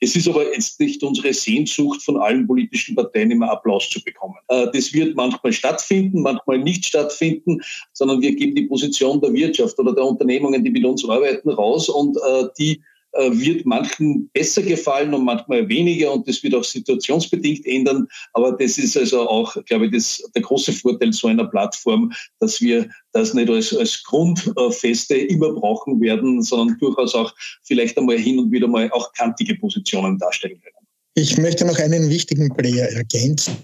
Es 0.00 0.14
ist 0.14 0.28
aber 0.28 0.54
jetzt 0.54 0.78
nicht 0.78 1.02
unsere 1.02 1.34
Sehnsucht 1.34 2.00
von 2.00 2.16
allen 2.16 2.46
politischen 2.46 2.94
Parteien 2.94 3.32
immer 3.32 3.50
Applaus 3.50 3.90
zu 3.90 4.00
bekommen. 4.04 4.36
Äh, 4.46 4.68
das 4.72 4.92
wird 4.92 5.16
manchmal 5.16 5.52
stattfinden, 5.52 6.22
manchmal 6.22 6.58
nicht 6.58 6.86
stattfinden, 6.86 7.60
sondern 7.92 8.20
wir 8.20 8.36
geben 8.36 8.54
die 8.54 8.66
Position 8.66 9.20
der 9.20 9.32
Wirtschaft 9.32 9.76
oder 9.80 9.92
der 9.92 10.04
Unternehmungen, 10.04 10.59
die 10.64 10.70
mit 10.70 10.84
uns 10.84 11.08
arbeiten, 11.08 11.50
raus 11.50 11.88
und 11.88 12.16
äh, 12.16 12.44
die 12.58 12.82
äh, 13.12 13.30
wird 13.32 13.66
manchen 13.66 14.28
besser 14.28 14.62
gefallen 14.62 15.12
und 15.14 15.24
manchmal 15.24 15.68
weniger 15.68 16.12
und 16.12 16.28
das 16.28 16.42
wird 16.44 16.54
auch 16.54 16.62
situationsbedingt 16.62 17.66
ändern. 17.66 18.06
Aber 18.34 18.52
das 18.52 18.78
ist 18.78 18.96
also 18.96 19.28
auch, 19.28 19.56
glaube 19.64 19.86
ich, 19.86 19.92
das, 19.92 20.22
der 20.34 20.42
große 20.42 20.72
Vorteil 20.72 21.12
so 21.12 21.26
einer 21.26 21.46
Plattform, 21.46 22.12
dass 22.38 22.60
wir 22.60 22.88
das 23.12 23.34
nicht 23.34 23.50
als, 23.50 23.76
als 23.76 24.04
Grundfeste 24.04 25.16
immer 25.16 25.52
brauchen 25.52 26.00
werden, 26.00 26.40
sondern 26.42 26.78
durchaus 26.78 27.16
auch 27.16 27.34
vielleicht 27.64 27.98
einmal 27.98 28.16
hin 28.16 28.38
und 28.38 28.52
wieder 28.52 28.68
mal 28.68 28.88
auch 28.92 29.12
kantige 29.12 29.56
Positionen 29.56 30.16
darstellen 30.18 30.60
können. 30.62 30.79
Ich 31.14 31.36
möchte 31.38 31.64
noch 31.64 31.78
einen 31.80 32.08
wichtigen 32.08 32.48
Player 32.54 32.86
ergänzen 32.90 33.56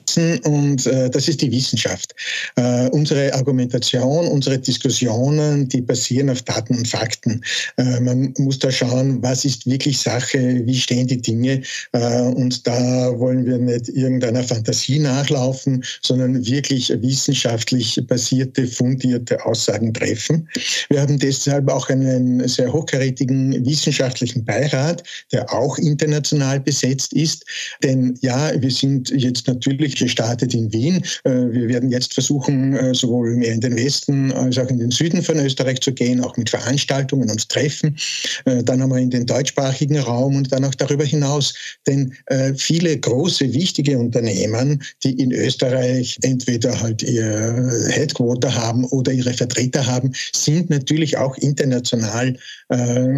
und 0.42 0.84
äh, 0.86 1.08
das 1.08 1.28
ist 1.28 1.40
die 1.40 1.52
Wissenschaft. 1.52 2.12
Äh, 2.56 2.88
unsere 2.88 3.32
Argumentation, 3.34 4.26
unsere 4.26 4.58
Diskussionen, 4.58 5.68
die 5.68 5.80
basieren 5.80 6.28
auf 6.28 6.42
Daten 6.42 6.76
und 6.76 6.88
Fakten. 6.88 7.40
Äh, 7.76 8.00
man 8.00 8.34
muss 8.38 8.58
da 8.58 8.72
schauen, 8.72 9.22
was 9.22 9.44
ist 9.44 9.64
wirklich 9.64 9.96
Sache, 10.00 10.62
wie 10.64 10.74
stehen 10.74 11.06
die 11.06 11.22
Dinge 11.22 11.62
äh, 11.92 12.20
und 12.22 12.66
da 12.66 13.16
wollen 13.16 13.46
wir 13.46 13.58
nicht 13.58 13.90
irgendeiner 13.90 14.42
Fantasie 14.42 14.98
nachlaufen, 14.98 15.84
sondern 16.02 16.44
wirklich 16.44 16.88
wissenschaftlich 17.00 18.02
basierte, 18.08 18.66
fundierte 18.66 19.44
Aussagen 19.46 19.94
treffen. 19.94 20.48
Wir 20.88 21.00
haben 21.00 21.16
deshalb 21.20 21.70
auch 21.70 21.88
einen 21.90 22.48
sehr 22.48 22.72
hochkarätigen 22.72 23.64
wissenschaftlichen 23.64 24.44
Beirat, 24.44 25.04
der 25.30 25.52
auch 25.52 25.78
international 25.78 26.58
besetzt 26.58 27.12
ist 27.12 27.36
ist. 27.36 27.45
Denn 27.82 28.16
ja, 28.20 28.50
wir 28.60 28.70
sind 28.70 29.10
jetzt 29.10 29.46
natürlich 29.46 29.96
gestartet 29.96 30.54
in 30.54 30.72
Wien. 30.72 31.02
Äh, 31.24 31.30
wir 31.30 31.68
werden 31.68 31.90
jetzt 31.90 32.14
versuchen, 32.14 32.74
äh, 32.74 32.94
sowohl 32.94 33.36
mehr 33.36 33.52
in 33.52 33.60
den 33.60 33.76
Westen 33.76 34.32
als 34.32 34.58
auch 34.58 34.68
in 34.68 34.78
den 34.78 34.90
Süden 34.90 35.22
von 35.22 35.38
Österreich 35.38 35.80
zu 35.80 35.92
gehen, 35.92 36.22
auch 36.22 36.36
mit 36.36 36.50
Veranstaltungen 36.50 37.30
und 37.30 37.48
Treffen. 37.48 37.96
Äh, 38.44 38.62
dann 38.62 38.86
wir 38.88 38.98
in 38.98 39.10
den 39.10 39.26
deutschsprachigen 39.26 39.98
Raum 39.98 40.36
und 40.36 40.52
dann 40.52 40.64
auch 40.64 40.74
darüber 40.74 41.04
hinaus. 41.04 41.54
Denn 41.86 42.12
viele 42.56 42.96
große, 42.98 43.52
wichtige 43.52 43.98
Unternehmen, 43.98 44.82
die 45.02 45.12
in 45.20 45.32
Österreich 45.32 46.16
entweder 46.22 46.80
halt 46.80 47.02
ihr 47.02 47.88
Headquarter 47.88 48.54
haben 48.54 48.84
oder 48.86 49.12
ihre 49.12 49.32
Vertreter 49.32 49.84
haben, 49.84 50.12
sind 50.32 50.70
natürlich 50.70 51.16
auch 51.16 51.36
international, 51.38 52.36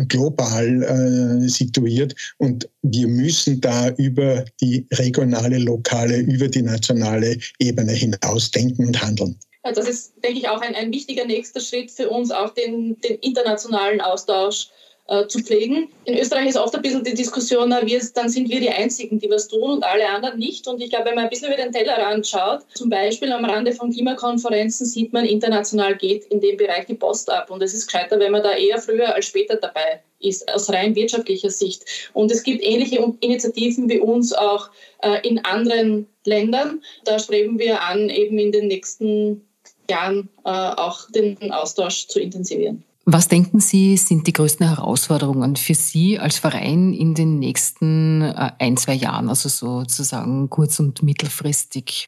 global 0.08 1.42
situiert. 1.48 2.14
Und 2.38 2.68
wir 2.82 3.08
müssen 3.08 3.60
da 3.60 3.90
über 3.90 4.07
die 4.60 4.86
regionale, 4.92 5.58
lokale, 5.58 6.18
über 6.18 6.48
die 6.48 6.62
nationale 6.62 7.38
Ebene 7.58 7.92
hinaus 7.92 8.50
denken 8.50 8.86
und 8.86 9.02
handeln. 9.02 9.38
Das 9.62 9.88
ist, 9.88 10.14
denke 10.22 10.38
ich, 10.38 10.48
auch 10.48 10.60
ein, 10.60 10.74
ein 10.74 10.92
wichtiger 10.92 11.24
nächster 11.24 11.60
Schritt 11.60 11.90
für 11.90 12.08
uns, 12.08 12.30
auch 12.30 12.54
den, 12.54 12.98
den 13.00 13.16
internationalen 13.16 14.00
Austausch 14.00 14.68
äh, 15.08 15.26
zu 15.26 15.40
pflegen. 15.40 15.88
In 16.04 16.18
Österreich 16.18 16.48
ist 16.48 16.56
oft 16.56 16.74
ein 16.74 16.82
bisschen 16.82 17.02
die 17.02 17.14
Diskussion, 17.14 17.70
na, 17.70 17.84
wir, 17.84 18.00
dann 18.14 18.28
sind 18.28 18.48
wir 18.48 18.60
die 18.60 18.70
Einzigen, 18.70 19.18
die 19.18 19.30
was 19.30 19.48
tun 19.48 19.70
und 19.70 19.82
alle 19.82 20.08
anderen 20.08 20.38
nicht. 20.38 20.66
Und 20.68 20.80
ich 20.80 20.90
glaube, 20.90 21.06
wenn 21.06 21.14
man 21.16 21.24
ein 21.24 21.30
bisschen 21.30 21.48
über 21.48 21.56
den 21.56 21.72
Tellerrand 21.72 22.26
schaut, 22.26 22.60
zum 22.74 22.90
Beispiel 22.90 23.32
am 23.32 23.44
Rande 23.44 23.72
von 23.72 23.90
Klimakonferenzen 23.90 24.86
sieht 24.86 25.12
man, 25.12 25.24
international 25.24 25.96
geht 25.96 26.24
in 26.26 26.40
dem 26.40 26.56
Bereich 26.56 26.86
die 26.86 26.94
Post 26.94 27.30
ab. 27.30 27.50
Und 27.50 27.62
es 27.62 27.74
ist 27.74 27.86
gescheiter, 27.86 28.20
wenn 28.20 28.32
man 28.32 28.42
da 28.42 28.52
eher 28.52 28.78
früher 28.78 29.14
als 29.14 29.26
später 29.26 29.56
dabei 29.56 30.02
ist, 30.20 30.52
aus 30.52 30.70
rein 30.70 30.94
wirtschaftlicher 30.94 31.50
Sicht. 31.50 32.10
Und 32.12 32.30
es 32.30 32.42
gibt 32.42 32.62
ähnliche 32.62 33.02
Initiativen 33.20 33.88
wie 33.88 34.00
uns 34.00 34.32
auch 34.32 34.70
äh, 35.02 35.26
in 35.26 35.44
anderen 35.44 36.06
Ländern. 36.24 36.82
Da 37.04 37.18
streben 37.18 37.58
wir 37.58 37.82
an, 37.82 38.08
eben 38.10 38.38
in 38.38 38.52
den 38.52 38.66
nächsten 38.66 39.48
Jahren 39.88 40.28
äh, 40.44 40.50
auch 40.50 41.10
den 41.10 41.50
Austausch 41.50 42.08
zu 42.08 42.20
intensivieren. 42.20 42.84
Was 43.10 43.26
denken 43.26 43.58
Sie, 43.58 43.96
sind 43.96 44.26
die 44.26 44.34
größten 44.34 44.68
Herausforderungen 44.68 45.56
für 45.56 45.72
Sie 45.72 46.18
als 46.18 46.38
Verein 46.38 46.92
in 46.92 47.14
den 47.14 47.38
nächsten 47.38 48.20
äh, 48.20 48.52
ein, 48.58 48.76
zwei 48.76 48.92
Jahren, 48.92 49.30
also 49.30 49.48
sozusagen 49.48 50.50
kurz- 50.50 50.78
und 50.78 51.02
mittelfristig? 51.02 52.04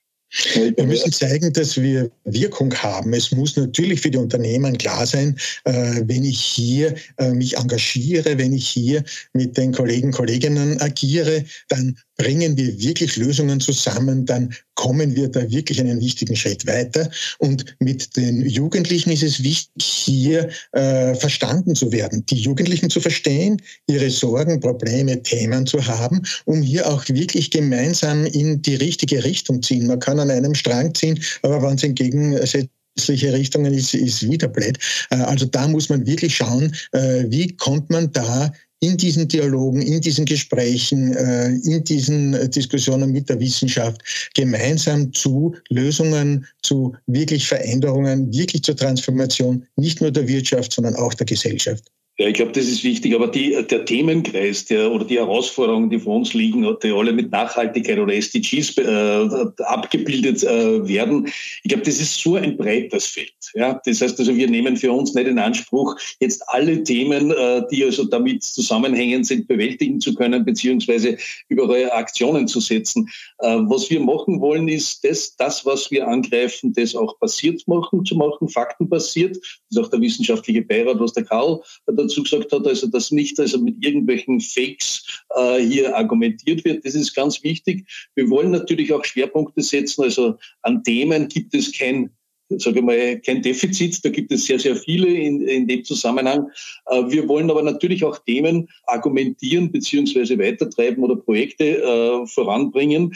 Wir 0.54 0.86
müssen 0.86 1.10
zeigen, 1.10 1.52
dass 1.52 1.80
wir 1.80 2.10
Wirkung 2.24 2.72
haben. 2.74 3.12
Es 3.14 3.32
muss 3.32 3.56
natürlich 3.56 4.00
für 4.00 4.10
die 4.10 4.18
Unternehmen 4.18 4.78
klar 4.78 5.04
sein, 5.04 5.36
äh, 5.64 6.02
wenn 6.04 6.24
ich 6.24 6.40
hier 6.40 6.94
äh, 7.18 7.32
mich 7.32 7.56
engagiere, 7.56 8.38
wenn 8.38 8.52
ich 8.52 8.68
hier 8.68 9.02
mit 9.32 9.56
den 9.56 9.72
Kollegen, 9.72 10.12
Kolleginnen 10.12 10.80
agiere, 10.80 11.44
dann 11.68 11.96
bringen 12.16 12.56
wir 12.56 12.78
wirklich 12.78 13.16
Lösungen 13.16 13.60
zusammen, 13.60 14.26
dann 14.26 14.54
kommen 14.74 15.16
wir 15.16 15.28
da 15.28 15.50
wirklich 15.50 15.80
einen 15.80 16.00
wichtigen 16.00 16.36
Schritt 16.36 16.66
weiter. 16.66 17.10
Und 17.38 17.64
mit 17.80 18.16
den 18.16 18.46
Jugendlichen 18.46 19.10
ist 19.10 19.22
es 19.22 19.42
wichtig, 19.42 19.84
hier 19.84 20.50
äh, 20.72 21.14
verstanden 21.14 21.74
zu 21.74 21.92
werden, 21.92 22.24
die 22.26 22.36
Jugendlichen 22.36 22.90
zu 22.90 23.00
verstehen, 23.00 23.60
ihre 23.86 24.10
Sorgen, 24.10 24.60
Probleme, 24.60 25.22
Themen 25.22 25.66
zu 25.66 25.86
haben, 25.86 26.22
um 26.44 26.60
hier 26.62 26.90
auch 26.90 27.08
wirklich 27.08 27.50
gemeinsam 27.50 28.26
in 28.26 28.60
die 28.60 28.74
richtige 28.74 29.24
Richtung 29.24 29.62
ziehen. 29.62 29.86
Man 29.86 29.98
kann 29.98 30.19
an 30.20 30.30
einem 30.30 30.54
Strang 30.54 30.94
ziehen, 30.94 31.18
aber 31.42 31.62
wenn 31.62 31.74
es 31.74 31.82
entgegensetzt 31.82 32.70
Richtungen 33.08 33.72
ist, 33.72 33.94
ist 33.94 34.28
wieder 34.28 34.48
blöd. 34.48 34.78
Äh, 35.10 35.16
also 35.16 35.46
da 35.46 35.68
muss 35.68 35.88
man 35.88 36.06
wirklich 36.06 36.36
schauen, 36.36 36.74
äh, 36.92 37.24
wie 37.28 37.56
kommt 37.56 37.90
man 37.90 38.12
da 38.12 38.52
in 38.82 38.96
diesen 38.96 39.28
Dialogen, 39.28 39.82
in 39.82 40.00
diesen 40.00 40.24
Gesprächen, 40.24 41.14
äh, 41.14 41.50
in 41.50 41.84
diesen 41.84 42.50
Diskussionen 42.50 43.12
mit 43.12 43.28
der 43.28 43.38
Wissenschaft 43.38 44.02
gemeinsam 44.34 45.12
zu 45.12 45.54
Lösungen, 45.68 46.46
zu 46.62 46.96
wirklich 47.06 47.46
Veränderungen, 47.46 48.32
wirklich 48.32 48.62
zur 48.62 48.76
Transformation 48.76 49.66
nicht 49.76 50.00
nur 50.00 50.10
der 50.10 50.26
Wirtschaft, 50.26 50.72
sondern 50.72 50.96
auch 50.96 51.12
der 51.12 51.26
Gesellschaft. 51.26 51.84
Ja, 52.20 52.28
ich 52.28 52.34
glaube, 52.34 52.52
das 52.52 52.66
ist 52.66 52.84
wichtig. 52.84 53.14
Aber 53.14 53.28
die, 53.28 53.56
der 53.66 53.86
Themenkreis 53.86 54.66
der, 54.66 54.92
oder 54.92 55.06
die 55.06 55.16
Herausforderungen, 55.16 55.88
die 55.88 55.98
vor 55.98 56.16
uns 56.16 56.34
liegen, 56.34 56.66
die 56.82 56.92
alle 56.92 57.14
mit 57.14 57.30
Nachhaltigkeit 57.30 57.98
oder 57.98 58.12
SDGs 58.12 58.76
äh, 58.76 59.26
abgebildet 59.64 60.42
äh, 60.42 60.86
werden, 60.86 61.28
ich 61.62 61.70
glaube, 61.70 61.84
das 61.84 61.98
ist 61.98 62.20
so 62.20 62.36
ein 62.36 62.58
breites 62.58 63.06
Feld. 63.06 63.32
Ja? 63.54 63.80
Das 63.86 64.02
heißt 64.02 64.18
also, 64.18 64.36
wir 64.36 64.50
nehmen 64.50 64.76
für 64.76 64.92
uns 64.92 65.14
nicht 65.14 65.28
in 65.28 65.38
Anspruch, 65.38 65.96
jetzt 66.20 66.46
alle 66.48 66.84
Themen, 66.84 67.30
äh, 67.30 67.62
die 67.72 67.84
also 67.84 68.04
damit 68.04 68.44
zusammenhängen 68.44 69.24
sind, 69.24 69.48
bewältigen 69.48 69.98
zu 69.98 70.14
können, 70.14 70.44
beziehungsweise 70.44 71.16
überall 71.48 71.90
Aktionen 71.92 72.46
zu 72.46 72.60
setzen. 72.60 73.08
Äh, 73.38 73.60
was 73.62 73.88
wir 73.88 74.00
machen 74.00 74.42
wollen, 74.42 74.68
ist 74.68 75.02
das, 75.04 75.36
das, 75.36 75.64
was 75.64 75.90
wir 75.90 76.06
angreifen, 76.06 76.74
das 76.74 76.94
auch 76.94 77.18
passiert 77.18 77.66
machen, 77.66 78.04
zu 78.04 78.14
machen, 78.14 78.46
faktenbasiert. 78.46 79.36
Das 79.36 79.54
ist 79.70 79.78
auch 79.78 79.88
der 79.88 80.02
wissenschaftliche 80.02 80.60
Beirat, 80.60 81.00
was 81.00 81.14
der 81.14 81.24
Karl 81.24 81.62
dazu 81.86 82.09
gesagt 82.16 82.52
hat, 82.52 82.66
also 82.66 82.86
dass 82.86 83.10
nicht 83.10 83.38
also 83.38 83.58
mit 83.58 83.84
irgendwelchen 83.84 84.40
Fakes 84.40 85.24
äh, 85.36 85.58
hier 85.58 85.96
argumentiert 85.96 86.64
wird. 86.64 86.84
Das 86.84 86.94
ist 86.94 87.14
ganz 87.14 87.42
wichtig. 87.42 87.86
Wir 88.14 88.28
wollen 88.30 88.50
natürlich 88.50 88.92
auch 88.92 89.04
Schwerpunkte 89.04 89.62
setzen. 89.62 90.02
Also 90.02 90.36
an 90.62 90.82
Themen 90.82 91.28
gibt 91.28 91.54
es 91.54 91.72
kein 91.72 92.10
sage 92.58 92.82
mal, 92.82 93.20
kein 93.20 93.42
Defizit. 93.42 94.04
Da 94.04 94.08
gibt 94.08 94.32
es 94.32 94.46
sehr, 94.46 94.58
sehr 94.58 94.76
viele 94.76 95.08
in, 95.08 95.46
in 95.46 95.66
dem 95.68 95.84
Zusammenhang. 95.84 96.48
Äh, 96.86 97.02
wir 97.08 97.28
wollen 97.28 97.50
aber 97.50 97.62
natürlich 97.62 98.04
auch 98.04 98.18
Themen 98.18 98.68
argumentieren 98.84 99.70
beziehungsweise 99.70 100.38
weitertreiben 100.38 101.02
oder 101.04 101.16
Projekte 101.16 101.82
äh, 101.82 102.26
voranbringen, 102.26 103.14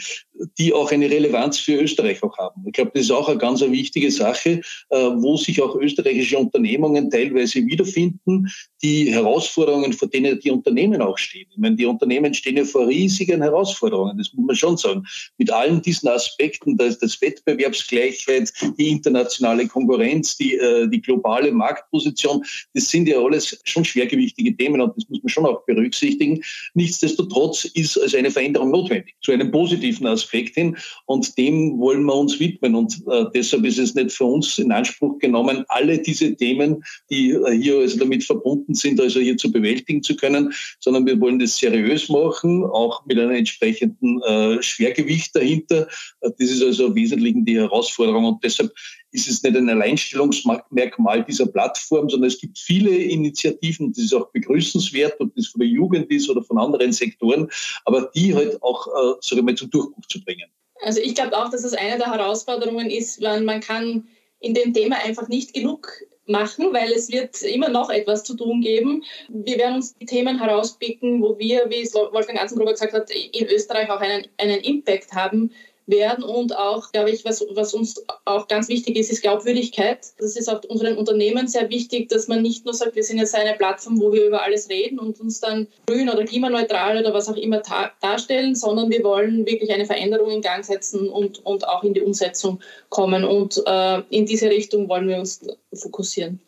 die 0.57 0.73
auch 0.73 0.91
eine 0.91 1.09
Relevanz 1.09 1.59
für 1.59 1.75
Österreich 1.81 2.23
auch 2.23 2.37
haben. 2.37 2.63
Ich 2.65 2.73
glaube, 2.73 2.91
das 2.93 3.03
ist 3.03 3.11
auch 3.11 3.27
eine 3.27 3.37
ganz 3.37 3.61
wichtige 3.61 4.11
Sache, 4.11 4.61
äh, 4.89 4.95
wo 4.97 5.37
sich 5.37 5.61
auch 5.61 5.75
österreichische 5.75 6.37
Unternehmungen 6.37 7.09
teilweise 7.09 7.65
wiederfinden, 7.65 8.47
die 8.85 9.11
Herausforderungen, 9.11 9.93
vor 9.93 10.07
denen 10.07 10.39
die 10.39 10.51
Unternehmen 10.51 11.01
auch 11.01 11.17
stehen. 11.17 11.47
Ich 11.49 11.57
meine, 11.57 11.75
die 11.75 11.87
Unternehmen 11.87 12.35
stehen 12.35 12.57
ja 12.57 12.65
vor 12.65 12.87
riesigen 12.87 13.41
Herausforderungen, 13.41 14.15
das 14.15 14.31
muss 14.33 14.45
man 14.45 14.55
schon 14.55 14.77
sagen. 14.77 15.03
Mit 15.39 15.51
allen 15.51 15.81
diesen 15.81 16.07
Aspekten, 16.07 16.77
da 16.77 16.85
ist 16.85 17.01
das 17.01 17.19
Wettbewerbsgleichheit, 17.19 18.53
die 18.77 18.89
internationale 18.89 19.67
Konkurrenz, 19.67 20.37
die, 20.37 20.53
äh, 20.53 20.87
die 20.87 21.01
globale 21.01 21.51
Marktposition, 21.51 22.45
das 22.75 22.87
sind 22.87 23.07
ja 23.07 23.17
alles 23.17 23.59
schon 23.63 23.83
schwergewichtige 23.83 24.55
Themen 24.55 24.79
und 24.79 24.95
das 24.95 25.09
muss 25.09 25.23
man 25.23 25.29
schon 25.29 25.47
auch 25.47 25.65
berücksichtigen. 25.65 26.43
Nichtsdestotrotz 26.75 27.65
ist 27.65 27.99
also 27.99 28.17
eine 28.17 28.29
Veränderung 28.29 28.69
notwendig, 28.69 29.15
zu 29.21 29.31
einem 29.31 29.49
positiven 29.49 30.05
Aspekt 30.05 30.53
hin 30.53 30.77
und 31.07 31.35
dem 31.39 31.79
wollen 31.79 32.03
wir 32.03 32.13
uns 32.13 32.39
widmen. 32.39 32.75
Und 32.75 33.01
äh, 33.09 33.25
deshalb 33.33 33.65
ist 33.65 33.79
es 33.79 33.95
nicht 33.95 34.11
für 34.11 34.25
uns 34.25 34.59
in 34.59 34.71
Anspruch 34.71 35.17
genommen, 35.17 35.65
alle 35.69 35.97
diese 35.97 36.35
Themen, 36.35 36.83
die 37.09 37.31
äh, 37.31 37.59
hier 37.59 37.79
also 37.79 37.97
damit 37.97 38.23
verbunden 38.23 38.74
sind, 38.75 38.99
also 38.99 39.19
hier 39.19 39.37
zu 39.37 39.51
bewältigen 39.51 40.03
zu 40.03 40.15
können, 40.15 40.53
sondern 40.79 41.05
wir 41.05 41.19
wollen 41.19 41.39
das 41.39 41.57
seriös 41.57 42.09
machen, 42.09 42.63
auch 42.63 43.05
mit 43.05 43.17
einem 43.19 43.31
entsprechenden 43.31 44.21
äh, 44.23 44.61
Schwergewicht 44.61 45.35
dahinter. 45.35 45.87
Äh, 46.21 46.31
das 46.37 46.49
ist 46.49 46.63
also 46.63 46.87
im 46.87 46.95
Wesentlichen 46.95 47.45
die 47.45 47.57
Herausforderung 47.57 48.25
und 48.25 48.43
deshalb 48.43 48.71
ist 49.11 49.27
es 49.29 49.41
nicht 49.43 49.55
ein 49.55 49.69
Alleinstellungsmerkmal 49.69 51.23
dieser 51.23 51.47
Plattform, 51.47 52.09
sondern 52.09 52.27
es 52.27 52.39
gibt 52.39 52.59
viele 52.59 52.95
Initiativen, 52.95 53.93
das 53.93 54.03
ist 54.03 54.13
auch 54.13 54.29
begrüßenswert, 54.31 55.15
ob 55.19 55.33
das 55.35 55.47
von 55.47 55.59
der 55.59 55.69
Jugend 55.69 56.11
ist 56.11 56.29
oder 56.29 56.43
von 56.43 56.57
anderen 56.57 56.91
Sektoren, 56.91 57.49
aber 57.85 58.11
die 58.13 58.35
halt 58.35 58.61
auch, 58.61 58.87
äh, 58.87 59.15
sagen 59.21 59.37
wir 59.37 59.43
mal, 59.43 59.55
zum 59.55 59.69
Durchbruch 59.69 60.05
zu 60.07 60.23
bringen. 60.23 60.49
Also 60.81 60.99
ich 60.99 61.15
glaube 61.15 61.37
auch, 61.37 61.49
dass 61.49 61.63
es 61.63 61.73
eine 61.73 61.97
der 61.97 62.11
Herausforderungen 62.11 62.89
ist, 62.89 63.21
weil 63.21 63.41
man 63.41 63.61
kann 63.61 64.07
in 64.39 64.53
dem 64.53 64.73
Thema 64.73 64.97
einfach 65.03 65.29
nicht 65.29 65.53
genug 65.53 65.89
machen, 66.27 66.73
weil 66.73 66.91
es 66.91 67.11
wird 67.11 67.41
immer 67.43 67.69
noch 67.69 67.89
etwas 67.89 68.23
zu 68.23 68.35
tun 68.35 68.61
geben. 68.61 69.03
Wir 69.29 69.57
werden 69.57 69.75
uns 69.75 69.95
die 69.95 70.05
Themen 70.05 70.39
herauspicken, 70.39 71.21
wo 71.21 71.37
wir, 71.37 71.69
wie 71.69 71.81
es 71.81 71.93
Wolfgang 71.93 72.41
Anzengruber 72.41 72.71
gesagt 72.71 72.93
hat, 72.93 73.11
in 73.11 73.47
Österreich 73.47 73.89
auch 73.89 74.01
einen, 74.01 74.27
einen 74.37 74.61
Impact 74.61 75.13
haben 75.13 75.51
werden 75.87 76.23
und 76.23 76.55
auch, 76.57 76.91
glaube 76.91 77.11
ich, 77.11 77.25
was, 77.25 77.45
was 77.51 77.73
uns 77.73 78.03
auch 78.25 78.47
ganz 78.47 78.69
wichtig 78.69 78.95
ist, 78.97 79.11
ist 79.11 79.21
Glaubwürdigkeit. 79.21 79.99
Das 80.17 80.35
ist 80.35 80.49
auch 80.49 80.63
unseren 80.67 80.97
Unternehmen 80.97 81.47
sehr 81.47 81.69
wichtig, 81.69 82.09
dass 82.09 82.27
man 82.27 82.41
nicht 82.41 82.65
nur 82.65 82.73
sagt, 82.73 82.95
wir 82.95 83.03
sind 83.03 83.19
jetzt 83.19 83.35
eine 83.35 83.53
Plattform, 83.53 83.99
wo 83.99 84.11
wir 84.11 84.25
über 84.25 84.41
alles 84.41 84.69
reden 84.69 84.99
und 84.99 85.19
uns 85.19 85.39
dann 85.39 85.67
grün 85.87 86.09
oder 86.09 86.25
klimaneutral 86.25 86.97
oder 86.97 87.13
was 87.13 87.29
auch 87.29 87.35
immer 87.35 87.61
darstellen, 88.01 88.55
sondern 88.55 88.89
wir 88.89 89.03
wollen 89.03 89.45
wirklich 89.45 89.71
eine 89.71 89.85
Veränderung 89.85 90.31
in 90.31 90.41
Gang 90.41 90.65
setzen 90.65 91.09
und, 91.09 91.45
und 91.45 91.67
auch 91.67 91.83
in 91.83 91.93
die 91.93 92.01
Umsetzung 92.01 92.59
kommen. 92.89 93.23
Und 93.23 93.61
äh, 93.65 94.01
in 94.09 94.25
diese 94.25 94.49
Richtung 94.49 94.89
wollen 94.89 95.07
wir 95.07 95.17
uns 95.17 95.41
fokussieren. 95.73 96.39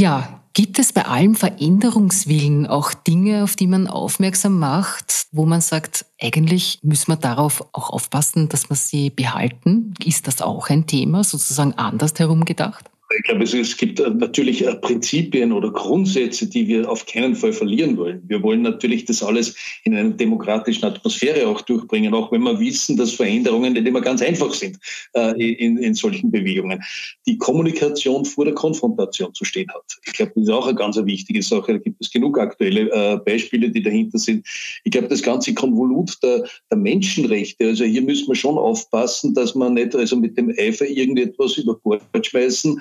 Ja, 0.00 0.40
gibt 0.54 0.78
es 0.78 0.94
bei 0.94 1.04
allem 1.04 1.34
Veränderungswillen 1.34 2.66
auch 2.66 2.94
Dinge, 2.94 3.44
auf 3.44 3.54
die 3.54 3.66
man 3.66 3.86
aufmerksam 3.86 4.58
macht, 4.58 5.26
wo 5.30 5.44
man 5.44 5.60
sagt, 5.60 6.06
eigentlich 6.18 6.78
müssen 6.82 7.08
wir 7.08 7.16
darauf 7.16 7.62
auch 7.72 7.90
aufpassen, 7.90 8.48
dass 8.48 8.70
wir 8.70 8.76
sie 8.76 9.10
behalten? 9.10 9.92
Ist 10.02 10.26
das 10.26 10.40
auch 10.40 10.70
ein 10.70 10.86
Thema, 10.86 11.22
sozusagen 11.22 11.74
anders 11.74 12.14
herum 12.18 12.46
gedacht? 12.46 12.89
Ich 13.16 13.24
glaube, 13.24 13.42
es, 13.42 13.76
gibt 13.76 13.98
äh, 13.98 14.08
natürlich 14.08 14.64
äh, 14.64 14.72
Prinzipien 14.76 15.50
oder 15.50 15.72
Grundsätze, 15.72 16.46
die 16.46 16.68
wir 16.68 16.88
auf 16.88 17.06
keinen 17.06 17.34
Fall 17.34 17.52
verlieren 17.52 17.96
wollen. 17.96 18.22
Wir 18.28 18.40
wollen 18.40 18.62
natürlich 18.62 19.04
das 19.04 19.20
alles 19.20 19.56
in 19.82 19.96
einer 19.96 20.10
demokratischen 20.10 20.84
Atmosphäre 20.84 21.48
auch 21.48 21.60
durchbringen, 21.62 22.14
auch 22.14 22.30
wenn 22.30 22.42
wir 22.42 22.60
wissen, 22.60 22.96
dass 22.96 23.10
Veränderungen 23.10 23.72
nicht 23.72 23.88
immer 23.88 24.00
ganz 24.00 24.22
einfach 24.22 24.54
sind 24.54 24.78
äh, 25.14 25.32
in, 25.42 25.76
in 25.78 25.94
solchen 25.94 26.30
Bewegungen. 26.30 26.80
Die 27.26 27.36
Kommunikation 27.36 28.24
vor 28.24 28.44
der 28.44 28.54
Konfrontation 28.54 29.34
zu 29.34 29.44
stehen 29.44 29.68
hat. 29.74 29.82
Ich 30.06 30.12
glaube, 30.12 30.30
das 30.36 30.44
ist 30.44 30.50
auch 30.50 30.68
eine 30.68 30.76
ganz 30.76 30.96
wichtige 30.96 31.42
Sache. 31.42 31.72
Da 31.72 31.78
gibt 31.78 32.00
es 32.00 32.12
genug 32.12 32.38
aktuelle 32.38 33.20
Beispiele, 33.24 33.70
die 33.70 33.82
dahinter 33.82 34.18
sind. 34.18 34.46
Ich 34.84 34.92
glaube, 34.92 35.08
das 35.08 35.22
ganze 35.22 35.52
Konvolut 35.54 36.16
der, 36.22 36.44
der 36.70 36.78
Menschenrechte, 36.78 37.66
also 37.68 37.84
hier 37.84 38.02
müssen 38.02 38.28
wir 38.28 38.34
schon 38.34 38.58
aufpassen, 38.58 39.34
dass 39.34 39.54
man 39.54 39.74
nicht 39.74 39.96
also 39.96 40.16
mit 40.16 40.36
dem 40.36 40.54
Eifer 40.58 40.86
irgendetwas 40.86 41.56
über 41.56 41.74
Bord 41.74 42.02
schmeißen, 42.24 42.80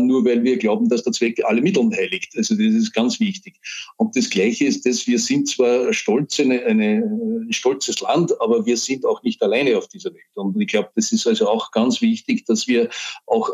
nur 0.00 0.24
weil 0.24 0.42
wir 0.42 0.58
glauben, 0.58 0.88
dass 0.88 1.04
der 1.04 1.12
Zweck 1.12 1.40
alle 1.44 1.62
Mittel 1.62 1.88
heiligt. 1.96 2.32
Also 2.36 2.54
das 2.54 2.74
ist 2.74 2.92
ganz 2.92 3.20
wichtig. 3.20 3.54
Und 3.96 4.16
das 4.16 4.30
Gleiche 4.30 4.64
ist 4.64 4.86
dass 4.88 5.06
wir 5.06 5.18
sind 5.18 5.48
zwar 5.48 5.92
stolz, 5.92 6.40
eine, 6.40 6.64
eine, 6.64 7.02
ein 7.46 7.52
stolzes 7.52 8.00
Land, 8.00 8.32
aber 8.40 8.64
wir 8.66 8.76
sind 8.76 9.04
auch 9.04 9.22
nicht 9.22 9.42
alleine 9.42 9.76
auf 9.76 9.88
dieser 9.88 10.12
Welt. 10.12 10.22
Und 10.34 10.58
ich 10.60 10.68
glaube, 10.68 10.90
das 10.94 11.12
ist 11.12 11.26
also 11.26 11.48
auch 11.48 11.70
ganz 11.70 12.00
wichtig, 12.00 12.44
dass 12.46 12.66
wir 12.66 12.88
auch 13.26 13.50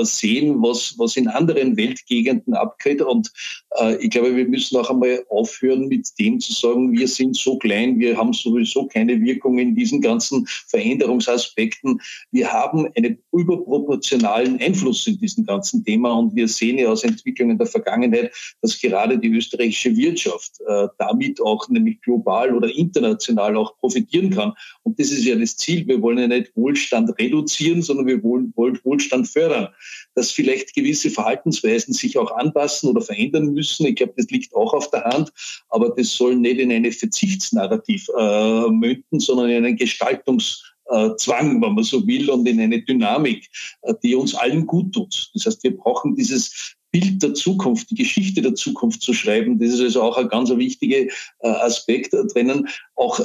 äh, 0.00 0.04
sehen, 0.04 0.62
was, 0.62 0.94
was 0.98 1.16
in 1.16 1.28
anderen 1.28 1.76
Weltgegenden 1.76 2.54
abgeht. 2.54 3.02
Und 3.02 3.30
äh, 3.78 3.96
ich 3.96 4.10
glaube, 4.10 4.34
wir 4.34 4.46
müssen 4.46 4.76
auch 4.78 4.90
einmal 4.90 5.24
aufhören 5.28 5.88
mit 5.88 6.08
dem 6.18 6.40
zu 6.40 6.52
sagen, 6.52 6.92
wir 6.92 7.08
sind 7.08 7.36
so 7.36 7.58
klein, 7.58 7.98
wir 7.98 8.16
haben 8.16 8.32
sowieso 8.32 8.86
keine 8.86 9.20
Wirkung 9.20 9.58
in 9.58 9.74
diesen 9.74 10.00
ganzen 10.00 10.46
Veränderungsaspekten. 10.46 12.00
Wir 12.30 12.52
haben 12.52 12.88
einen 12.96 13.18
überproportionalen 13.32 14.58
Einfluss 14.60 15.06
in 15.06 15.18
diesen 15.18 15.44
ganzen 15.50 15.84
Thema. 15.84 16.12
Und 16.12 16.34
wir 16.34 16.48
sehen 16.48 16.78
ja 16.78 16.88
aus 16.88 17.04
Entwicklungen 17.04 17.58
der 17.58 17.66
Vergangenheit, 17.66 18.32
dass 18.62 18.80
gerade 18.80 19.18
die 19.18 19.28
österreichische 19.28 19.94
Wirtschaft 19.96 20.60
äh, 20.66 20.88
damit 20.98 21.40
auch 21.40 21.68
nämlich 21.68 22.00
global 22.00 22.54
oder 22.54 22.68
international 22.68 23.56
auch 23.56 23.76
profitieren 23.78 24.30
kann. 24.30 24.52
Und 24.82 24.98
das 24.98 25.10
ist 25.10 25.24
ja 25.24 25.36
das 25.36 25.56
Ziel. 25.56 25.86
Wir 25.86 26.00
wollen 26.00 26.18
ja 26.18 26.28
nicht 26.28 26.52
Wohlstand 26.54 27.10
reduzieren, 27.18 27.82
sondern 27.82 28.06
wir 28.06 28.22
wollen 28.22 28.52
Wohlstand 28.54 29.28
fördern. 29.28 29.68
Dass 30.14 30.30
vielleicht 30.30 30.74
gewisse 30.74 31.10
Verhaltensweisen 31.10 31.94
sich 31.94 32.16
auch 32.18 32.30
anpassen 32.36 32.90
oder 32.90 33.00
verändern 33.00 33.52
müssen. 33.52 33.86
Ich 33.86 33.96
glaube, 33.96 34.14
das 34.16 34.30
liegt 34.30 34.54
auch 34.54 34.72
auf 34.72 34.90
der 34.90 35.04
Hand. 35.04 35.32
Aber 35.68 35.90
das 35.96 36.14
soll 36.14 36.36
nicht 36.36 36.60
in 36.60 36.72
eine 36.72 36.92
Verzichtsnarrativ 36.92 38.08
äh, 38.18 38.68
münden, 38.68 39.20
sondern 39.20 39.50
in 39.50 39.64
einen 39.64 39.76
Gestaltungs 39.76 40.69
äh, 40.90 41.16
Zwang, 41.16 41.62
wenn 41.62 41.74
man 41.74 41.84
so 41.84 42.06
will, 42.06 42.30
und 42.30 42.46
in 42.46 42.60
eine 42.60 42.82
Dynamik, 42.82 43.48
äh, 43.82 43.94
die 44.02 44.14
uns 44.14 44.34
allen 44.34 44.66
gut 44.66 44.92
tut. 44.92 45.30
Das 45.34 45.46
heißt, 45.46 45.62
wir 45.62 45.76
brauchen 45.76 46.16
dieses 46.16 46.74
Bild 46.90 47.22
der 47.22 47.34
Zukunft, 47.34 47.90
die 47.90 47.94
Geschichte 47.94 48.42
der 48.42 48.54
Zukunft 48.54 49.02
zu 49.02 49.14
schreiben. 49.14 49.58
Das 49.58 49.70
ist 49.70 49.80
also 49.80 50.02
auch 50.02 50.16
ein 50.16 50.28
ganz 50.28 50.50
wichtiger 50.50 50.98
äh, 50.98 51.48
Aspekt 51.48 52.12
drinnen. 52.12 52.68
Auch 52.96 53.20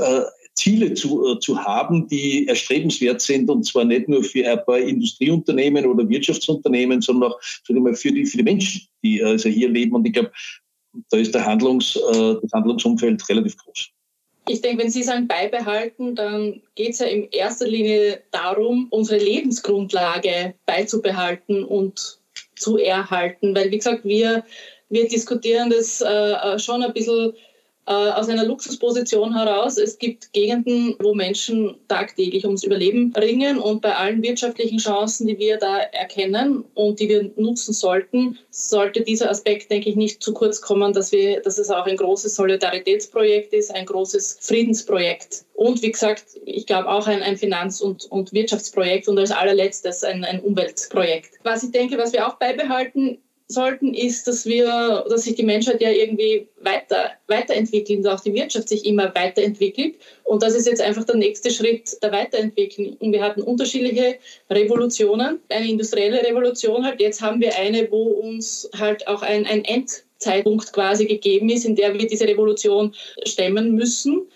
Ziele 0.53 0.93
zu, 0.93 1.35
zu 1.35 1.59
haben, 1.61 2.07
die 2.07 2.47
erstrebenswert 2.47 3.19
sind 3.19 3.49
und 3.49 3.65
zwar 3.65 3.83
nicht 3.83 4.07
nur 4.07 4.23
für 4.23 4.49
ein 4.49 4.63
paar 4.65 4.79
Industrieunternehmen 4.79 5.85
oder 5.85 6.07
Wirtschaftsunternehmen, 6.07 7.01
sondern 7.01 7.33
auch 7.33 7.39
für, 7.41 7.73
die, 7.73 8.25
für 8.25 8.37
die 8.37 8.43
Menschen, 8.43 8.87
die 9.03 9.21
also 9.21 9.49
hier 9.49 9.67
leben. 9.67 9.95
Und 9.95 10.07
ich 10.07 10.13
glaube, 10.13 10.31
da 11.09 11.17
ist 11.17 11.35
der 11.35 11.45
Handlungs, 11.45 11.93
das 11.93 12.51
Handlungsumfeld 12.53 13.27
relativ 13.27 13.57
groß. 13.57 13.91
Ich 14.47 14.61
denke, 14.61 14.83
wenn 14.83 14.91
Sie 14.91 15.03
sagen 15.03 15.27
beibehalten, 15.27 16.15
dann 16.15 16.61
geht 16.75 16.91
es 16.91 16.99
ja 16.99 17.07
in 17.07 17.29
erster 17.31 17.67
Linie 17.67 18.21
darum, 18.31 18.87
unsere 18.91 19.23
Lebensgrundlage 19.23 20.53
beizubehalten 20.65 21.63
und 21.63 22.19
zu 22.55 22.77
erhalten. 22.77 23.55
Weil, 23.55 23.71
wie 23.71 23.77
gesagt, 23.77 24.05
wir, 24.05 24.45
wir 24.89 25.07
diskutieren 25.07 25.71
das 25.71 26.01
äh, 26.01 26.07
äh 26.07 26.59
schon 26.59 26.83
ein 26.83 26.93
bisschen 26.93 27.33
aus 27.93 28.29
einer 28.29 28.45
Luxusposition 28.45 29.35
heraus. 29.35 29.77
Es 29.77 29.99
gibt 29.99 30.33
Gegenden, 30.33 30.95
wo 30.99 31.13
Menschen 31.13 31.75
tagtäglich 31.87 32.45
ums 32.45 32.63
Überleben 32.63 33.13
ringen 33.15 33.59
und 33.59 33.81
bei 33.81 33.95
allen 33.95 34.23
wirtschaftlichen 34.23 34.79
Chancen, 34.79 35.27
die 35.27 35.37
wir 35.37 35.57
da 35.57 35.77
erkennen 35.77 36.65
und 36.73 36.99
die 36.99 37.09
wir 37.09 37.31
nutzen 37.35 37.73
sollten, 37.73 38.39
sollte 38.49 39.01
dieser 39.01 39.29
Aspekt, 39.29 39.69
denke 39.69 39.89
ich, 39.89 39.95
nicht 39.95 40.23
zu 40.23 40.33
kurz 40.33 40.61
kommen, 40.61 40.93
dass, 40.93 41.11
wir, 41.11 41.41
dass 41.41 41.59
es 41.59 41.69
auch 41.69 41.85
ein 41.85 41.97
großes 41.97 42.35
Solidaritätsprojekt 42.35 43.53
ist, 43.53 43.73
ein 43.73 43.85
großes 43.85 44.39
Friedensprojekt. 44.41 45.45
Und 45.53 45.81
wie 45.83 45.91
gesagt, 45.91 46.25
ich 46.45 46.65
glaube 46.65 46.89
auch 46.89 47.07
ein, 47.07 47.21
ein 47.21 47.37
Finanz- 47.37 47.81
und, 47.81 48.05
und 48.05 48.33
Wirtschaftsprojekt 48.33 49.07
und 49.07 49.19
als 49.19 49.31
allerletztes 49.31 50.03
ein, 50.03 50.23
ein 50.23 50.39
Umweltprojekt. 50.41 51.39
Was 51.43 51.63
ich 51.63 51.71
denke, 51.71 51.97
was 51.97 52.13
wir 52.13 52.27
auch 52.27 52.35
beibehalten 52.35 53.19
sollten, 53.47 53.93
ist, 53.93 54.27
dass 54.27 54.45
wir, 54.45 55.05
dass 55.07 55.23
sich 55.23 55.35
die 55.35 55.43
Menschheit 55.43 55.81
ja 55.81 55.91
irgendwie 55.91 56.47
weiter, 56.61 57.11
weiterentwickelt 57.27 57.99
und 57.99 58.07
auch 58.07 58.19
die 58.19 58.33
Wirtschaft 58.33 58.69
sich 58.69 58.85
immer 58.85 59.13
weiterentwickelt. 59.13 59.95
Und 60.23 60.41
das 60.41 60.55
ist 60.55 60.65
jetzt 60.65 60.81
einfach 60.81 61.03
der 61.03 61.15
nächste 61.15 61.51
Schritt 61.51 62.01
der 62.01 62.11
Weiterentwicklung. 62.11 62.97
Und 62.97 63.11
wir 63.11 63.21
hatten 63.21 63.41
unterschiedliche 63.41 64.17
Revolutionen, 64.49 65.39
eine 65.49 65.69
industrielle 65.69 66.23
Revolution 66.23 66.83
halt. 66.85 66.99
Jetzt 66.99 67.21
haben 67.21 67.39
wir 67.39 67.55
eine, 67.55 67.89
wo 67.91 68.03
uns 68.03 68.69
halt 68.77 69.07
auch 69.07 69.21
ein, 69.21 69.45
ein 69.45 69.63
Endzeitpunkt 69.63 70.73
quasi 70.73 71.05
gegeben 71.05 71.49
ist, 71.49 71.65
in 71.65 71.75
der 71.75 71.93
wir 71.93 72.07
diese 72.07 72.27
Revolution 72.27 72.95
stemmen 73.25 73.75
müssen. 73.75 74.27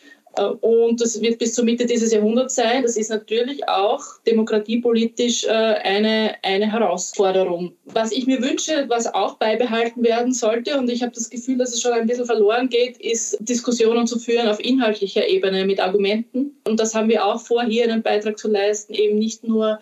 Und 0.47 1.01
das 1.01 1.21
wird 1.21 1.39
bis 1.39 1.53
zur 1.53 1.65
Mitte 1.65 1.85
dieses 1.85 2.11
Jahrhunderts 2.11 2.55
sein. 2.55 2.83
Das 2.83 2.97
ist 2.97 3.09
natürlich 3.09 3.67
auch 3.67 4.03
demokratiepolitisch 4.25 5.45
äh, 5.45 5.49
eine, 5.49 6.35
eine 6.43 6.71
Herausforderung. 6.71 7.73
Was 7.85 8.11
ich 8.11 8.27
mir 8.27 8.41
wünsche, 8.41 8.85
was 8.87 9.13
auch 9.13 9.35
beibehalten 9.35 10.03
werden 10.03 10.33
sollte, 10.33 10.77
und 10.77 10.89
ich 10.89 11.01
habe 11.01 11.11
das 11.13 11.29
Gefühl, 11.29 11.57
dass 11.57 11.73
es 11.73 11.81
schon 11.81 11.93
ein 11.93 12.07
bisschen 12.07 12.25
verloren 12.25 12.69
geht, 12.69 12.97
ist 12.97 13.37
Diskussionen 13.39 14.07
zu 14.07 14.19
führen 14.19 14.47
auf 14.47 14.59
inhaltlicher 14.59 15.27
Ebene 15.27 15.65
mit 15.65 15.79
Argumenten. 15.79 16.57
Und 16.65 16.79
das 16.79 16.95
haben 16.95 17.09
wir 17.09 17.25
auch 17.25 17.41
vor, 17.41 17.63
hier 17.63 17.85
einen 17.85 18.03
Beitrag 18.03 18.37
zu 18.37 18.49
leisten, 18.49 18.93
eben 18.93 19.17
nicht 19.17 19.43
nur 19.43 19.79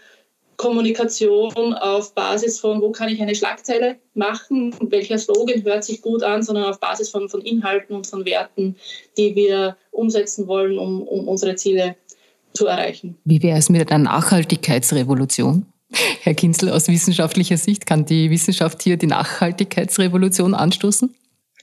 Kommunikation 0.57 1.75
auf 1.75 2.13
Basis 2.15 2.59
von, 2.59 2.81
wo 2.81 2.91
kann 2.91 3.09
ich 3.09 3.21
eine 3.21 3.35
Schlagzeile 3.35 3.97
machen 4.15 4.73
und 4.73 4.91
welcher 4.91 5.17
Slogan 5.19 5.63
hört 5.63 5.83
sich 5.83 6.01
gut 6.01 6.23
an, 6.23 6.41
sondern 6.41 6.65
auf 6.65 6.79
Basis 6.79 7.09
von, 7.09 7.29
von 7.29 7.41
Inhalten 7.41 7.95
und 7.95 8.07
von 8.07 8.25
Werten, 8.25 8.75
die 9.17 9.35
wir 9.35 9.77
umsetzen 9.91 10.47
wollen, 10.47 10.79
um, 10.79 11.03
um 11.03 11.27
unsere 11.27 11.55
Ziele 11.55 11.95
zu 12.53 12.65
erreichen. 12.65 13.17
Wie 13.23 13.41
wäre 13.43 13.59
es 13.59 13.69
mit 13.69 13.91
einer 13.91 14.03
Nachhaltigkeitsrevolution? 14.03 15.67
Herr 16.21 16.33
Kinzel, 16.33 16.69
aus 16.69 16.87
wissenschaftlicher 16.87 17.57
Sicht, 17.57 17.85
kann 17.85 18.05
die 18.05 18.29
Wissenschaft 18.29 18.81
hier 18.81 18.97
die 18.97 19.07
Nachhaltigkeitsrevolution 19.07 20.53
anstoßen? 20.53 21.13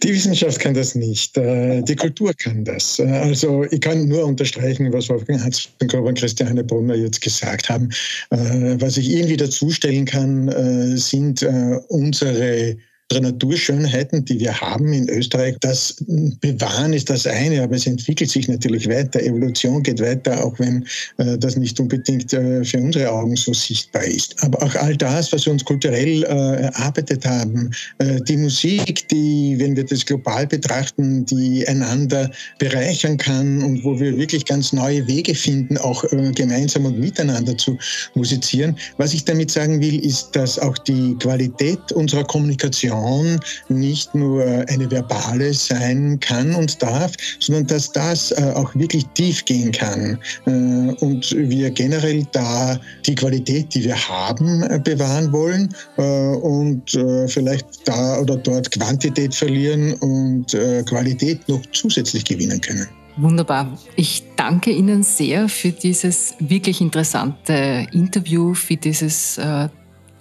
Die 0.04 0.12
Wissenschaft 0.12 0.60
kann 0.60 0.74
das 0.74 0.94
nicht. 0.94 1.34
Äh, 1.38 1.80
die 1.80 1.96
Kultur 1.96 2.34
kann 2.34 2.62
das. 2.62 2.98
Äh, 2.98 3.04
also 3.04 3.64
ich 3.64 3.80
kann 3.80 4.06
nur 4.06 4.26
unterstreichen, 4.26 4.92
was 4.92 5.08
Wolfgang 5.08 5.42
Hatzengruber 5.42 6.08
und 6.08 6.18
Christiane 6.18 6.62
Brunner 6.62 6.94
jetzt 6.94 7.22
gesagt 7.22 7.70
haben. 7.70 7.88
Äh, 8.28 8.76
was 8.78 8.98
ich 8.98 9.08
irgendwie 9.10 9.38
dazustellen 9.38 10.04
kann, 10.04 10.96
sind 10.98 11.42
unsere 11.88 12.76
Naturschönheiten, 13.12 14.24
die 14.24 14.40
wir 14.40 14.60
haben 14.60 14.92
in 14.92 15.08
Österreich, 15.08 15.56
das 15.60 15.96
Bewahren 16.40 16.92
ist 16.92 17.10
das 17.10 17.26
eine, 17.26 17.62
aber 17.62 17.76
es 17.76 17.86
entwickelt 17.86 18.30
sich 18.30 18.48
natürlich 18.48 18.88
weiter. 18.88 19.20
Evolution 19.20 19.82
geht 19.82 20.00
weiter, 20.00 20.44
auch 20.44 20.58
wenn 20.58 20.86
äh, 21.18 21.36
das 21.38 21.56
nicht 21.56 21.78
unbedingt 21.78 22.32
äh, 22.32 22.64
für 22.64 22.78
unsere 22.78 23.10
Augen 23.10 23.36
so 23.36 23.52
sichtbar 23.52 24.04
ist. 24.04 24.42
Aber 24.42 24.62
auch 24.62 24.74
all 24.76 24.96
das, 24.96 25.32
was 25.32 25.44
wir 25.44 25.52
uns 25.52 25.64
kulturell 25.64 26.24
äh, 26.24 26.62
erarbeitet 26.62 27.26
haben, 27.26 27.70
äh, 27.98 28.20
die 28.22 28.38
Musik, 28.38 29.06
die, 29.08 29.56
wenn 29.58 29.76
wir 29.76 29.84
das 29.84 30.04
global 30.04 30.46
betrachten, 30.46 31.26
die 31.26 31.66
einander 31.68 32.30
bereichern 32.58 33.18
kann 33.18 33.62
und 33.62 33.84
wo 33.84 34.00
wir 34.00 34.16
wirklich 34.16 34.46
ganz 34.46 34.72
neue 34.72 35.06
Wege 35.06 35.34
finden, 35.34 35.76
auch 35.76 36.04
äh, 36.04 36.32
gemeinsam 36.32 36.86
und 36.86 36.98
miteinander 36.98 37.56
zu 37.58 37.78
musizieren. 38.14 38.76
Was 38.96 39.12
ich 39.12 39.24
damit 39.24 39.50
sagen 39.50 39.80
will, 39.80 40.04
ist, 40.04 40.30
dass 40.32 40.58
auch 40.58 40.78
die 40.78 41.14
Qualität 41.18 41.92
unserer 41.92 42.24
Kommunikation 42.24 42.93
Kommunikation 42.94 43.40
nicht 43.68 44.14
nur 44.14 44.44
eine 44.68 44.90
verbale 44.90 45.52
sein 45.52 46.18
kann 46.20 46.54
und 46.54 46.82
darf, 46.82 47.12
sondern 47.40 47.66
dass 47.66 47.92
das 47.92 48.32
äh, 48.32 48.52
auch 48.54 48.74
wirklich 48.74 49.06
tief 49.14 49.44
gehen 49.44 49.72
kann 49.72 50.18
äh, 50.46 50.50
und 50.50 51.34
wir 51.36 51.70
generell 51.70 52.26
da 52.32 52.78
die 53.06 53.14
Qualität, 53.14 53.74
die 53.74 53.84
wir 53.84 53.96
haben, 53.96 54.62
äh, 54.62 54.78
bewahren 54.82 55.32
wollen 55.32 55.74
und 55.96 56.90
vielleicht 57.28 57.66
da 57.84 58.20
oder 58.20 58.36
dort 58.36 58.70
Quantität 58.70 59.34
verlieren 59.34 59.94
und 59.94 60.56
Qualität 60.86 61.46
noch 61.48 61.60
zusätzlich 61.72 62.24
gewinnen 62.24 62.60
können. 62.60 62.86
Wunderbar. 63.16 63.78
Ich 63.96 64.24
danke 64.36 64.70
Ihnen 64.70 65.02
sehr 65.02 65.48
für 65.48 65.70
dieses 65.70 66.34
wirklich 66.38 66.80
interessante 66.80 67.86
Interview, 67.92 68.54
für 68.54 68.76
dieses 68.76 69.38
äh, 69.38 69.68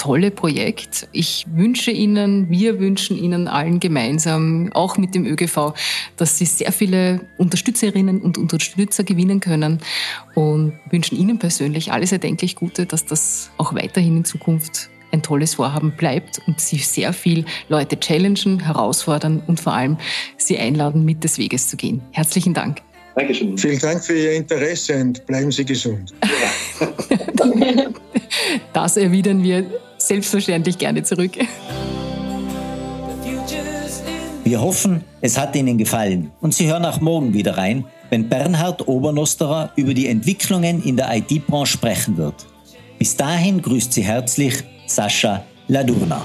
tolle 0.04 0.32
Projekt. 0.32 1.08
Ich 1.14 1.46
wünsche 1.50 1.90
Ihnen, 1.90 2.50
wir 2.50 2.78
wünschen 2.82 3.18
Ihnen 3.18 3.48
allen 3.48 3.80
gemeinsam, 3.80 4.70
auch 4.74 4.98
mit 4.98 5.16
dem 5.16 5.26
ÖGV, 5.26 5.74
dass 6.18 6.38
Sie 6.38 6.44
sehr 6.44 6.74
viele 6.74 7.22
Unterstützerinnen 7.38 8.22
und 8.22 8.38
Unterstützer 8.38 9.06
gewinnen 9.06 9.40
können 9.40 9.80
und 10.36 10.74
wünschen 10.92 11.18
Ihnen 11.18 11.40
persönlich 11.40 11.94
alles 11.94 12.12
erdenklich 12.12 12.58
Gute, 12.58 12.86
dass 12.86 13.06
das 13.06 13.50
auch 13.58 13.76
weiterhin 13.76 14.18
in 14.18 14.26
Zukunft 14.26 14.90
ein 15.14 15.22
tolles 15.22 15.56
Vorhaben 15.56 15.94
bleibt 15.96 16.42
und 16.48 16.60
Sie 16.60 16.80
sehr 16.80 17.14
viel 17.14 17.46
Leute 17.70 17.98
challengen, 17.98 18.60
herausfordern 18.60 19.42
und 19.48 19.62
vor 19.62 19.72
allem 19.72 19.96
Sie 20.36 20.58
einladen, 20.58 21.06
mit 21.06 21.24
des 21.24 21.38
Weges 21.38 21.70
zu 21.70 21.78
gehen. 21.78 22.02
Herzlichen 22.12 22.54
Dank. 22.54 22.82
Dankeschön. 23.16 23.58
Vielen 23.58 23.80
Dank 23.80 24.04
für 24.04 24.18
Ihr 24.18 24.34
Interesse 24.34 25.00
und 25.00 25.26
bleiben 25.28 25.50
Sie 25.50 25.64
gesund. 25.64 26.14
das 28.74 28.98
erwidern 28.98 29.42
wir 29.42 29.66
selbstverständlich 30.08 30.78
gerne 30.78 31.04
zurück. 31.04 31.38
Wir 34.44 34.62
hoffen, 34.62 35.04
es 35.22 35.38
hat 35.38 35.56
Ihnen 35.56 35.78
gefallen 35.78 36.32
und 36.42 36.54
Sie 36.54 36.68
hören 36.68 36.86
auch 36.86 37.00
morgen 37.00 37.34
wieder 37.34 37.58
rein, 37.58 37.86
wenn 38.10 38.28
Bernhard 38.28 38.88
Obernosterer 38.88 39.72
über 39.76 39.94
die 39.94 40.08
Entwicklungen 40.08 40.84
in 40.84 40.98
der 40.98 41.16
IT-Branche 41.16 41.74
sprechen 41.74 42.18
wird. 42.18 42.46
Bis 43.00 43.16
dahin 43.16 43.62
grüßt 43.62 43.94
Sie 43.94 44.04
herzlich 44.04 44.64
Sascha 44.86 45.44
Ladurna. 45.68 46.24